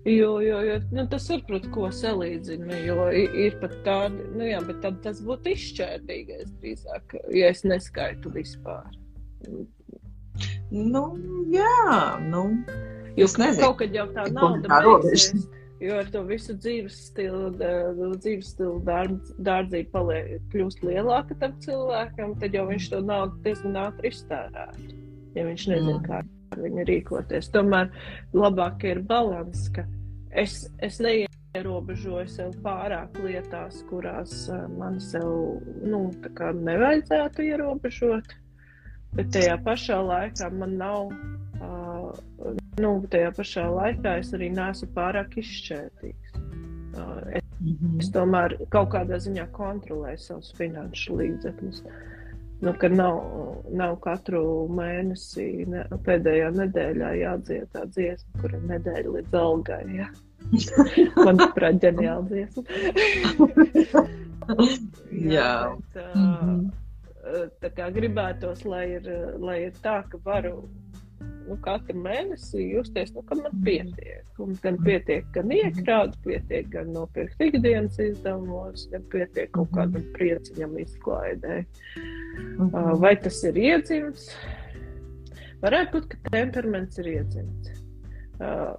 [0.04, 2.76] Jo, jo, jo nu, tas ir pret ko salīdzina.
[2.84, 8.34] Jo ir, pat tādi, nu jā, bet tad tas būtu izšķērdīgais drīzāk, ja es neskaitu
[8.36, 8.84] vispār.
[10.74, 11.06] Nu,
[11.54, 12.50] jā, nu.
[13.16, 15.46] Jūs nezinu, kaut kad jau tā nauda beigsies.
[15.84, 22.38] Jo ar to visu dzīves stilu, dzīves stilu dārd, dārdzību paliek, kļūst lielāka tam cilvēkam,
[22.40, 24.96] tad jau viņš to naudu diezgan ātri iztērētu,
[25.36, 26.06] ja viņš nezina, mm.
[26.08, 27.52] kā ar viņu rīkoties.
[27.52, 27.92] Tomēr
[28.38, 29.84] labāk ir balans, ka
[30.32, 36.06] es, es neierobežoju sev pārāk lietās, kurās man sev, nu,
[36.64, 38.38] nevajadzētu ierobežot,
[39.18, 41.12] bet tajā pašā laikā man nav
[42.82, 46.40] nu, tajā pašā laikā es arī neesmu pārāk izšķētīgs.
[46.94, 48.00] Uh, es, mm -hmm.
[48.00, 51.84] es tomēr kaut kādā ziņā kontrolēju savus finanšu līdzekļus.
[52.64, 53.18] Nu, ka nav,
[53.76, 59.82] nav katru mēnesi, ne, pēdējā nedēļā jādzied tā dziesma, kur ir nedēļa līdz algai.
[59.98, 60.08] Ja?
[61.26, 62.64] Manuprāt, ģeniāla dziesma.
[65.34, 65.76] Jā.
[65.76, 66.72] Bet, uh, mm -hmm.
[67.64, 69.06] Tā kā gribētos, lai ir,
[69.40, 70.70] lai ir tā, ka varu
[71.48, 74.24] nu, katru mēnesi justies, nu, ka man pietiek.
[74.44, 80.76] Un gan pietiek, gan iekrāt, pietiek, gan nopirkt ikdienas izdevumos, gan pietiek kaut kādam prieciņam
[80.84, 81.62] izklaidē.
[82.36, 83.00] Mhm.
[83.04, 84.32] Vai tas ir iedzimts?
[85.64, 87.78] Varētu būt, ka temperaments ir iedzimts.
[88.42, 88.74] Uh,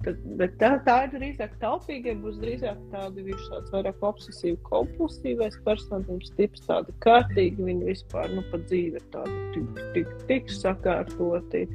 [0.00, 5.58] Tad, bet tā, tā ir drīzāk taupīga, būs drīzāk tāda viņš tāds vairāk obsesīvi kompulsīvais
[5.66, 11.66] personības tips, tāda kārtīga, viņi vispār, nu, pa dzīvi ir tādi tik, tik, tik sakārtoti,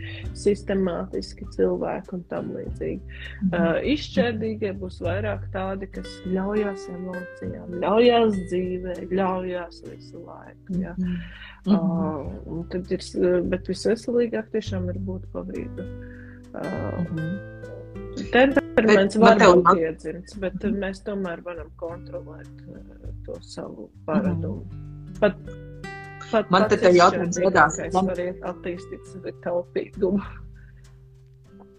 [0.42, 2.98] sistemātiski cilvēki un tam līdzīgi.
[3.04, 3.62] Mm -hmm.
[3.62, 10.96] uh, izšķērdīgie būs vairāk tādi, kas ļaujās emocijām, ļaujās dzīvē, ļaujās visu laiku, jā.
[10.98, 11.14] Mm
[11.70, 11.78] -hmm.
[11.78, 13.06] uh, tad ir,
[13.54, 15.86] bet visveselīgāk tiešām ir būt pa vidu.
[16.56, 17.75] Uh, mm -hmm.
[18.32, 20.80] Temperaments var būt iedzimts, bet mm.
[20.84, 24.64] mēs tomēr varam kontrolēt uh, to savu paradumu.
[24.72, 25.14] Mm.
[25.20, 25.38] Pat,
[26.32, 27.80] pat, man te jautājums radās.
[27.96, 30.24] Man var attīstīt savu taupīgumu.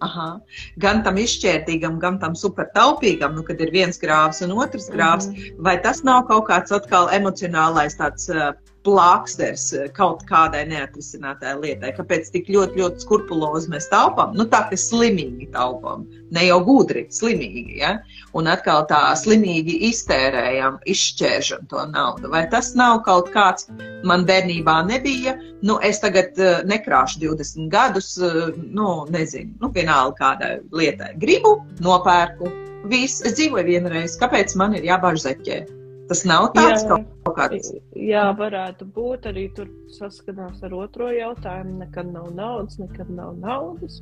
[0.05, 0.27] Aha.
[0.81, 5.35] Gan tam izšķērtīgam, gan tam supertaupīgam, nu, kad ir viens grāvs un otrs grāvs, mm
[5.35, 5.63] -hmm.
[5.65, 8.53] vai tas nav kaut kāds atkal emocionālais tāds uh,
[8.87, 11.91] plāksters eh, kaut kādai neatrisinātai lietai.
[11.97, 14.35] Kāpēc tik ļoti, ļoti skrupulozi mēs taupām?
[14.37, 17.79] Nu, tā kā slimīgi taupām, ne jau gudri, slimīgi.
[17.81, 17.97] Ja?
[18.37, 22.31] Un atkal tā slimīgi iztērējam, izšķēršam to naudu.
[22.31, 23.67] Vai tas nav kaut kāds,
[24.07, 25.35] man bērnībā nebija,
[25.67, 31.15] nu, es tagad uh, nekrāšu 20 gadus, uh, nu, nezinu, nu, vienalga kādai lietai.
[31.21, 32.51] Gribu, nopērku,
[32.91, 35.65] viss, es dzīvoju vienreiz, kāpēc man ir jābāž zeķē?
[36.07, 37.69] Tas nav tāds jā, kaut kāds.
[37.99, 41.77] Jā, varētu būt arī tur saskanās ar otro jautājumu.
[41.81, 43.99] Nekad nav naudas, nekad nav naudas.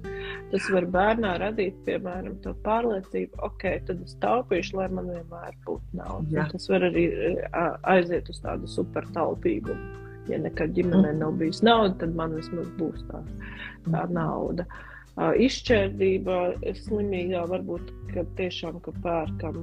[0.52, 6.02] Tas var bērnā radīt, piemēram, to pārliecību, ok, tad es taupīšu, lai man vienmēr būtu
[6.02, 6.48] nauda.
[6.54, 7.06] Tas var arī
[7.96, 10.04] aiziet uz tādu super taupīgumu.
[10.30, 11.22] Ja nekad ģimenē mm.
[11.22, 13.22] nav bijis nauda, tad man vismaz būs tā,
[13.86, 14.66] tā nauda.
[14.66, 16.40] Uh, izšķērdība,
[16.82, 17.92] slimīgā varbūt,
[18.40, 19.62] tiešām, ka pērkam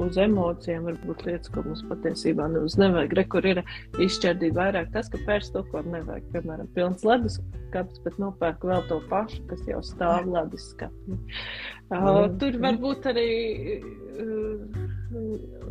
[0.00, 3.16] uz emocijām, varbūt lietas, ko mums patiesībā nemaz nevajag.
[3.18, 3.62] Re, kur ir
[4.00, 6.28] izšķērdība vairāk tas, ka pērc to, ko nevajag.
[6.34, 7.38] Piemēram, pilns ledus
[7.68, 11.18] skats, bet nopērk vēl to pašu, kas jau stāv ledus skapī.
[11.92, 13.28] Uh, tur varbūt arī,
[14.22, 14.82] uh,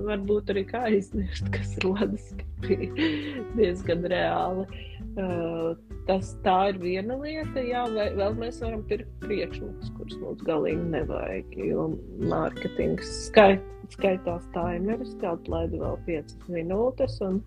[0.06, 2.92] varbūt arī kā iznest, kas ir ledus skapī
[3.58, 4.70] diezgan reāli.
[5.12, 5.74] Uh,
[6.08, 10.86] tas tā ir viena lieta, jā, vai vēl mēs varam pirkt priekšmetus, kurus mums galīgi
[10.94, 11.90] nevajag, jo
[12.32, 17.42] mārketings skait, skaitās timeris, kaut laidu vēl 5 minūtes, un,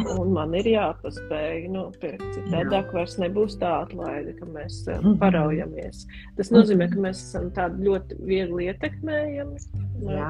[0.00, 2.96] un man ir jāpaspēj nopirkt, citādāk jā.
[2.96, 6.06] vairs nebūs tā atlaide, ka mēs uh, paraujamies.
[6.40, 9.64] Tas nozīmē, ka mēs esam tādi ļoti viegli ietekmējami,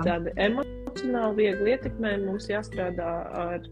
[0.08, 3.12] tādi emocionāli viegli ietekmējami, mums jāstrādā
[3.46, 3.70] ar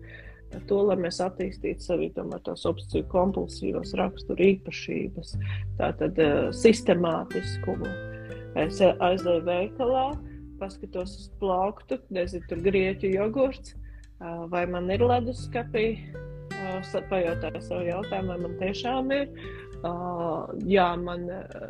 [0.69, 5.37] to, lai mēs attīstītu sevi tās obsesiju kompulsīvas rakstura īpašības,
[5.81, 7.91] tātad uh, sistemātiskumu.
[8.61, 10.11] Es aizēju veikalā,
[10.61, 15.87] paskatos uz plauktu, nezinu, tur grieķu jogurts, uh, vai man ir leduskapī,
[16.53, 19.33] uh, pajautāju savu jautājumu, vai man tiešām ir,
[19.83, 21.25] Uh, jā, man,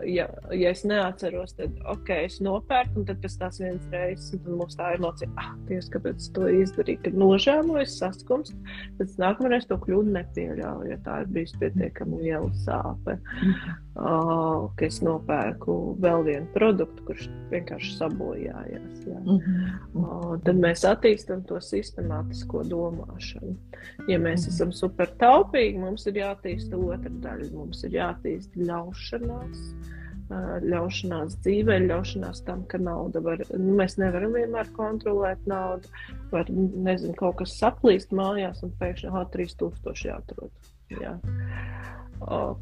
[0.05, 4.77] ja, ja es neatceros, tad ok, es nopērku, un tad pēc tās vienas reizes, mums
[4.77, 8.53] tā emocija, ah, Dievs, kāpēc es to izdarīju, kad nožēloju, saskumst,
[8.99, 13.17] tad nākamreiz to kļūdu nepieļauju, ja tā ir bijusi pietiekami liela sāpe.
[13.93, 19.03] Uh, ka es nopērku vēl vienu produktu, kurš vienkārši sabojājās.
[19.05, 19.19] Jā.
[19.29, 23.53] Uh, tad mēs attīstam to sistemātisko domāšanu.
[24.09, 27.51] Ja mēs esam super taupīgi, mums ir jātīsta otra daļa.
[27.53, 29.67] Mums ir jātīst ļaušanās,
[30.65, 35.91] ļaušanās dzīvē, ļaušanās tam, ka nauda var, nu, mēs nevaram vienmēr kontrolēt naudu.
[36.33, 40.73] Var, nezinu, kaut kas saplīst mājās un pēkšņi, ah, 3000 jāatrod.
[41.01, 41.17] Jā.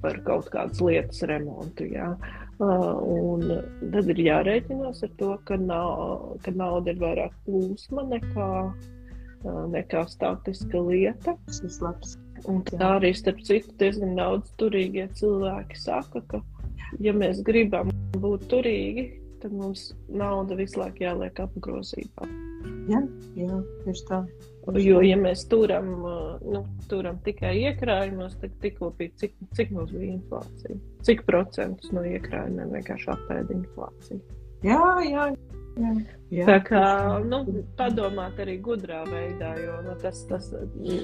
[0.01, 1.86] Par kaut kādas lietas remontu.
[1.93, 2.14] Jā.
[2.61, 3.45] Un
[3.93, 8.51] tad ir jārēķinās ar to, ka, nav, ka nauda ir vairāk plūsma nekā,
[9.76, 11.36] nekā statiska lieta.
[11.47, 12.16] Tas ir labs.
[12.49, 16.41] Un tā arī, starp citu, diezgan daudz turīgie cilvēki saka, ka,
[17.03, 19.07] ja mēs gribam būt turīgi,
[19.43, 22.28] tad mums nauda visu laiku jāliek apgrozībā.
[22.91, 23.01] Jā,
[23.38, 24.22] jā tieši tā.
[24.76, 25.88] Jo, ja mēs turam,
[26.45, 26.61] nu,
[26.91, 30.76] turam tikai iekrājumos, tad tikko bija, cik, cik mums bija inflācija?
[31.07, 34.20] Cik procentus no iekrājumiem vienkārši apēda inflācija?
[34.66, 35.30] Jā, jā.
[35.79, 35.93] Jā,
[36.35, 36.47] jā.
[36.49, 36.85] Tā kā
[37.25, 37.41] nu,
[37.79, 40.51] padomāt arī gudrā veidā, jo nu, tas, tas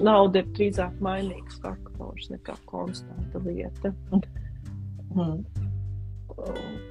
[0.04, 3.94] nauda ir drīzāk mainīgs faktors nekā konstanta lieta.
[5.14, 5.38] Mm.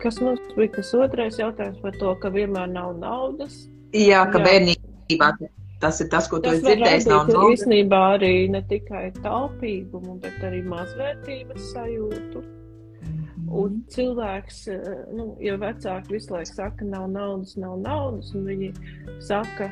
[0.01, 3.65] Kas mums bija tas otrais jautājums par to, ka vienmēr nav naudas?
[3.95, 5.35] Jā, ka bērnībā
[5.83, 7.07] tas ir tas, ko tu esi dzirdējis.
[7.11, 12.43] Tas var īstenībā arī ne tikai taupīgumu, bet arī mazvērtības sajūtu.
[13.55, 13.85] Un mhm.
[13.95, 18.71] cilvēks, eh, nu, ja vecāki visu laiku saka, nav naudas, nav naudas, un viņi
[19.23, 19.69] saka,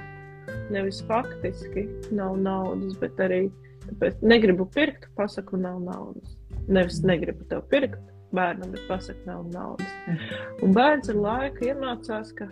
[0.71, 3.43] nevis faktiski nav naudas, bet arī
[3.87, 6.37] tāpēc negribu pirkt, pasaku, nav naudas.
[6.67, 7.99] Nevis negribu tev pirkt,
[8.33, 9.91] bērnam ir pasakot, nav naudas.
[10.63, 12.47] Un bērns ar laiku iemācās, ka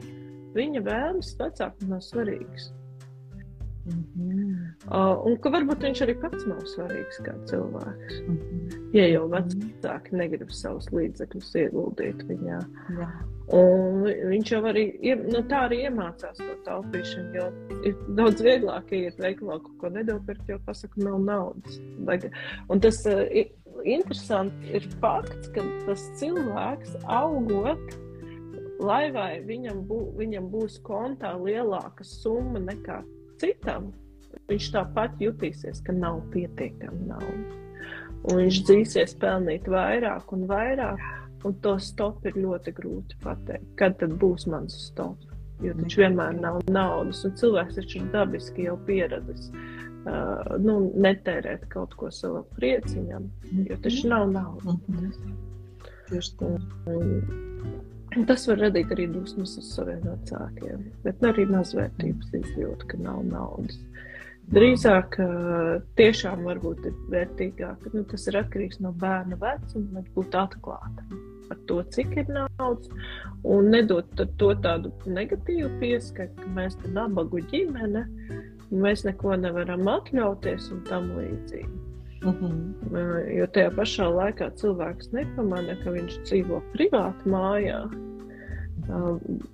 [0.58, 2.72] viņa vēlmes vecākam nav svarīgas.
[3.82, 4.58] Mm -hmm.
[4.94, 8.20] uh, un ka varbūt viņš arī pats nav svarīgs kā cilvēks.
[8.28, 8.90] Mm -hmm.
[8.94, 9.28] Ja jau
[9.82, 12.60] vecāki negrib savus līdzekļus ieguldīt viņā.
[12.98, 13.08] Jā.
[13.52, 14.86] Un viņš jau arī
[15.26, 17.48] nu, tā arī iemācās to taupīšanu, jo
[17.88, 21.80] ir daudz vieglāk iet veikalā kaut ko nedopirkt, jo pasaka, nav naudas.
[22.72, 23.26] Un tas uh,
[23.84, 27.98] interesanti ir fakts, ka tas cilvēks augot,
[28.82, 33.02] lai vai viņam, bū, viņam būs kontā lielāka summa nekā
[33.42, 33.92] citam,
[34.48, 37.61] viņš tāpat jutīsies, ka nav pietiekami naudas.
[38.30, 41.02] Un viņš dzīsies pelnīt vairāk un vairāk,
[41.48, 43.68] un to stop ir ļoti grūti pateikt.
[43.80, 45.18] Kad tad būs mans stop?
[45.62, 49.50] Jo viņš vienmēr nav naudas, un cilvēks taču ir dabiski jau pieradis.
[50.02, 53.28] Uh, nu, netērēt kaut ko savam prieciņam,
[53.70, 55.20] jo taču nav naudas.
[56.10, 56.50] Tieši tā.
[58.28, 63.78] Tas var radīt arī dusmas uz saviem vecākiem, bet arī mazvērtības izjūta, ka nav naudas.
[64.52, 65.16] Drīzāk
[65.96, 71.22] tiešām varbūt ir vērtīgāk, nu, tas ir atkarīgs no bērna vecuma, bet būt atklātam
[71.52, 72.88] par to, cik ir naudas,
[73.44, 78.06] un nedot to tādu negatīvu pieskaņu, ka mēs esam nabagu ģimene,
[78.72, 81.72] mēs neko nevaram atļauties un tam līdzīgi.
[82.22, 83.34] Uh -huh.
[83.36, 87.82] Jo tajā pašā laikā cilvēks nepamanā, ka viņš dzīvo privāti mājā.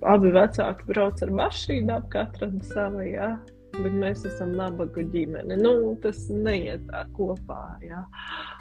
[0.02, 3.38] Abi vecāki brauc ar mašīnām, katram savā
[3.82, 5.56] bet mēs esam nabaga ģimene.
[5.60, 5.72] Nu,
[6.02, 7.60] tas neiet tā kopā.
[7.84, 8.02] Ja?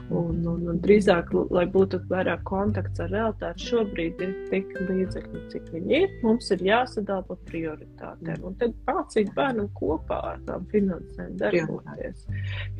[0.07, 5.71] Un, un, un drīzāk, lai būtu vairāk kontakts ar realitāti, šobrīd ir tik līdzekļi, cik
[5.73, 6.13] viņi ir.
[6.25, 8.45] Mums ir jāsadala pa prioritātēm.
[8.47, 12.27] Un tad mācīt bērnam kopā ar tām finansēm darboties.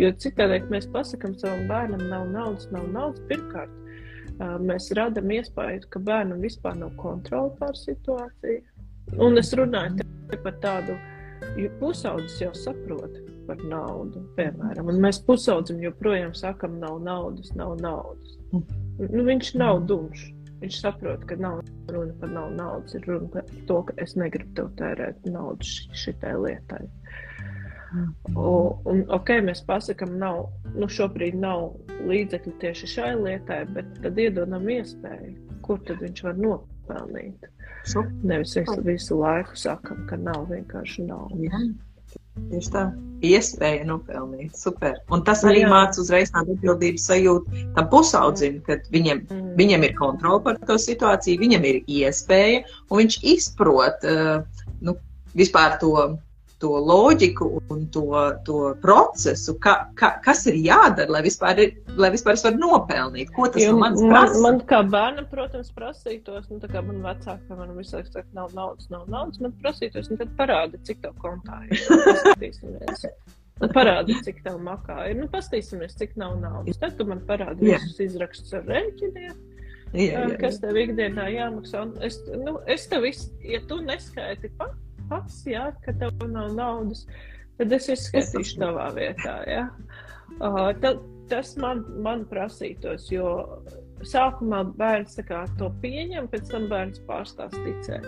[0.01, 3.23] Jo citādi mēs pasakām savam bērnam, nav naudas, nav naudas.
[3.31, 3.73] Pirmkārt,
[4.63, 8.63] mēs radām iespēju, ka bērnam vispār nav kontrola pār situāciju.
[9.23, 10.03] Un es runāju
[10.43, 10.97] par tādu
[11.57, 13.17] Jo pusaudzis jau saprot
[13.47, 18.35] par naudu, piemēram, un mēs pusaudzim joprojām sakam, nav naudas, nav naudas.
[18.53, 20.33] Nu, viņš nav dumšs.
[20.57, 21.59] Viņš saprot, ka nav
[21.93, 26.33] runa par nav naudas, ir runa par to, ka es negribu tev tērēt naudu šitai
[26.33, 26.87] lietai.
[27.93, 31.77] Un, un, ok, mēs pasakām, nav, nu šobrīd nav
[32.09, 35.35] līdzekļu tieši šai lietai, bet tad iedodam iespēju,
[35.65, 36.41] kur tad viņš var
[36.87, 37.47] nopelnīt.
[38.23, 41.29] Nevis visu, visu laiku sakam, ka nav vienkārši nav.
[41.39, 41.59] Jā.
[42.51, 42.83] Tieši tā,
[43.25, 44.55] iespēja nopelnīt.
[44.55, 44.99] Super.
[45.11, 49.49] Un tas arī māca uzreiz tādu atbildības sajūtu tam pusaudzim, kad viņam, mm.
[49.57, 54.43] viņam ir kontrole par to situāciju, viņam ir iespēja, un viņš izprot uh,
[54.81, 54.95] nu,
[55.37, 55.95] vispār to
[56.61, 58.03] to loģiku un to,
[58.45, 63.31] to procesu, ka, ka, kas ir jādara, lai vispār, ir, lai vispār es varu nopelnīt.
[63.35, 64.39] Ko tas no manis prasa?
[64.41, 68.29] Man, man kā bērnam, protams, prasītos, nu, tā kā man vecāki man visu laiku saka,
[68.37, 71.83] nav naudas, nav naudas, man prasītos, nu, tad parādi, cik tev kontā ir.
[72.07, 73.05] Paskatīsimies.
[73.57, 75.17] Nu, parādi, cik tev makā ir.
[75.17, 76.77] Nu, pastīsimies, cik nav naudas.
[76.81, 77.81] Tad tu man parādi yeah.
[77.85, 79.37] visus izrakstus ar rēķiniem.
[79.95, 80.37] Jā, jā, jā.
[80.41, 81.85] Kas tev ikdienā jāmaksā?
[82.05, 87.05] Es, nu, es tev, visu, ja tu neskaiti pats, pats, jā, ka tev nav naudas,
[87.59, 89.39] tad es izskatīšu tavā vietā.
[89.49, 89.67] Jā.
[90.37, 91.01] Uh, tad,
[91.31, 93.29] tas man, man prasītos, jo
[94.05, 98.05] sākumā bērns kā, to pieņem, pēc tam bērns pārstās ticēt.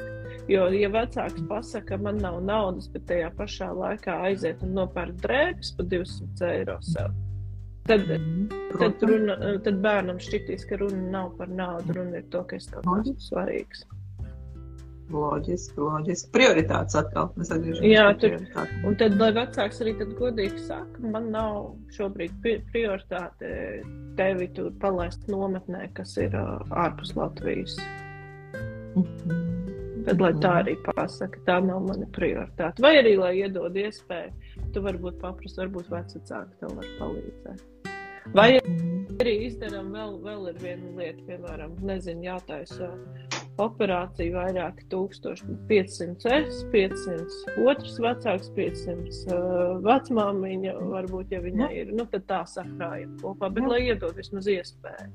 [0.49, 5.19] Jo, ja vecāks pasakā, ka man nav naudas, bet tajā pašā laikā aiziet un nopērk
[5.23, 7.13] drēbes par 200 eiro sev,
[7.89, 8.47] tad, mm,
[8.79, 12.69] tad, runa, tad bērnam šķitīs, ka runa nav par naudu, runa ir to, ka es
[12.69, 13.85] tev esmu svarīgs.
[15.09, 16.29] Loģiski, loģiski.
[16.35, 17.31] Prioritātes atkal.
[17.39, 18.35] Mēs atgriežamies Jā, tur.
[18.85, 22.35] Un tad, lai vecāks arī tad godīgi saka, man nav šobrīd
[22.73, 23.53] prioritāte
[24.19, 27.77] tevi tur palaist nometnē, kas ir uh, ārpus Latvijas.
[28.95, 29.45] Mm -hmm.
[30.05, 32.81] Bet, lai tā arī pasaka, tā nav mana prioritāte.
[32.81, 34.31] Vai arī, lai iedod iespēju,
[34.73, 37.61] tu varbūt paprasti, varbūt vecāki tev var palīdzēt.
[38.33, 38.59] Vai
[39.19, 42.89] arī izdarām vēl, vēl ir viena lieta, piemēram, nezinu, jātaisa
[43.63, 51.91] operāciju vairāki tūkstoši, 500 es, 500 otrs vecāks, 500 uh, vecmāmiņa, varbūt, ja viņai ir,
[51.95, 53.73] nu, tad tā sakrājam kopā, bet Jā.
[53.73, 55.11] lai iedod vismaz iespēju.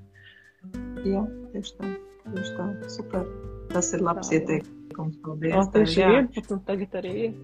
[1.05, 1.91] Jā, tieši tā,
[2.29, 3.27] tieši tā, super.
[3.73, 4.39] Tas ir labs tā.
[4.39, 5.59] ieteikums, paldies.
[5.59, 7.35] O, tieši ir 11, tagad arī ir.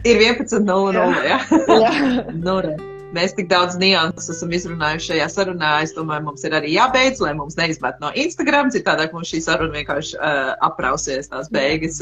[0.00, 1.42] Ir 11, 0, 0, jā.
[1.84, 2.88] jā.
[3.10, 3.14] 0.
[3.16, 5.72] mēs tik daudz nianses esam izrunājuši šajā sarunā.
[5.84, 8.70] Es domāju, mums ir arī jābeidz, lai mums neizmet no Instagram.
[8.74, 12.00] Citādāk mums šī saruna vienkārši uh, aprausies tās beigas.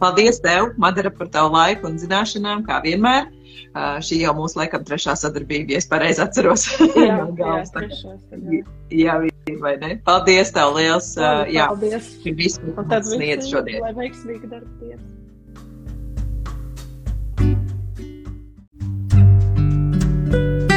[0.00, 3.28] Paldies tev, Madara, par tavu laiku un zināšanām, kā vienmēr.
[3.76, 6.64] Uh, šī jau mūsu laikam trešā sadarbība, ja es pareizi atceros.
[6.96, 8.14] Jā, jā, trešā,
[8.92, 9.18] jā,
[9.60, 9.92] vai ne?
[10.06, 11.12] Paldies tev liels.
[11.20, 12.08] Uh, jā, paldies.
[12.24, 13.84] Visu, un tad sniedz šodien.
[13.84, 15.15] Lai veiksmīgi diena.
[20.26, 20.75] Música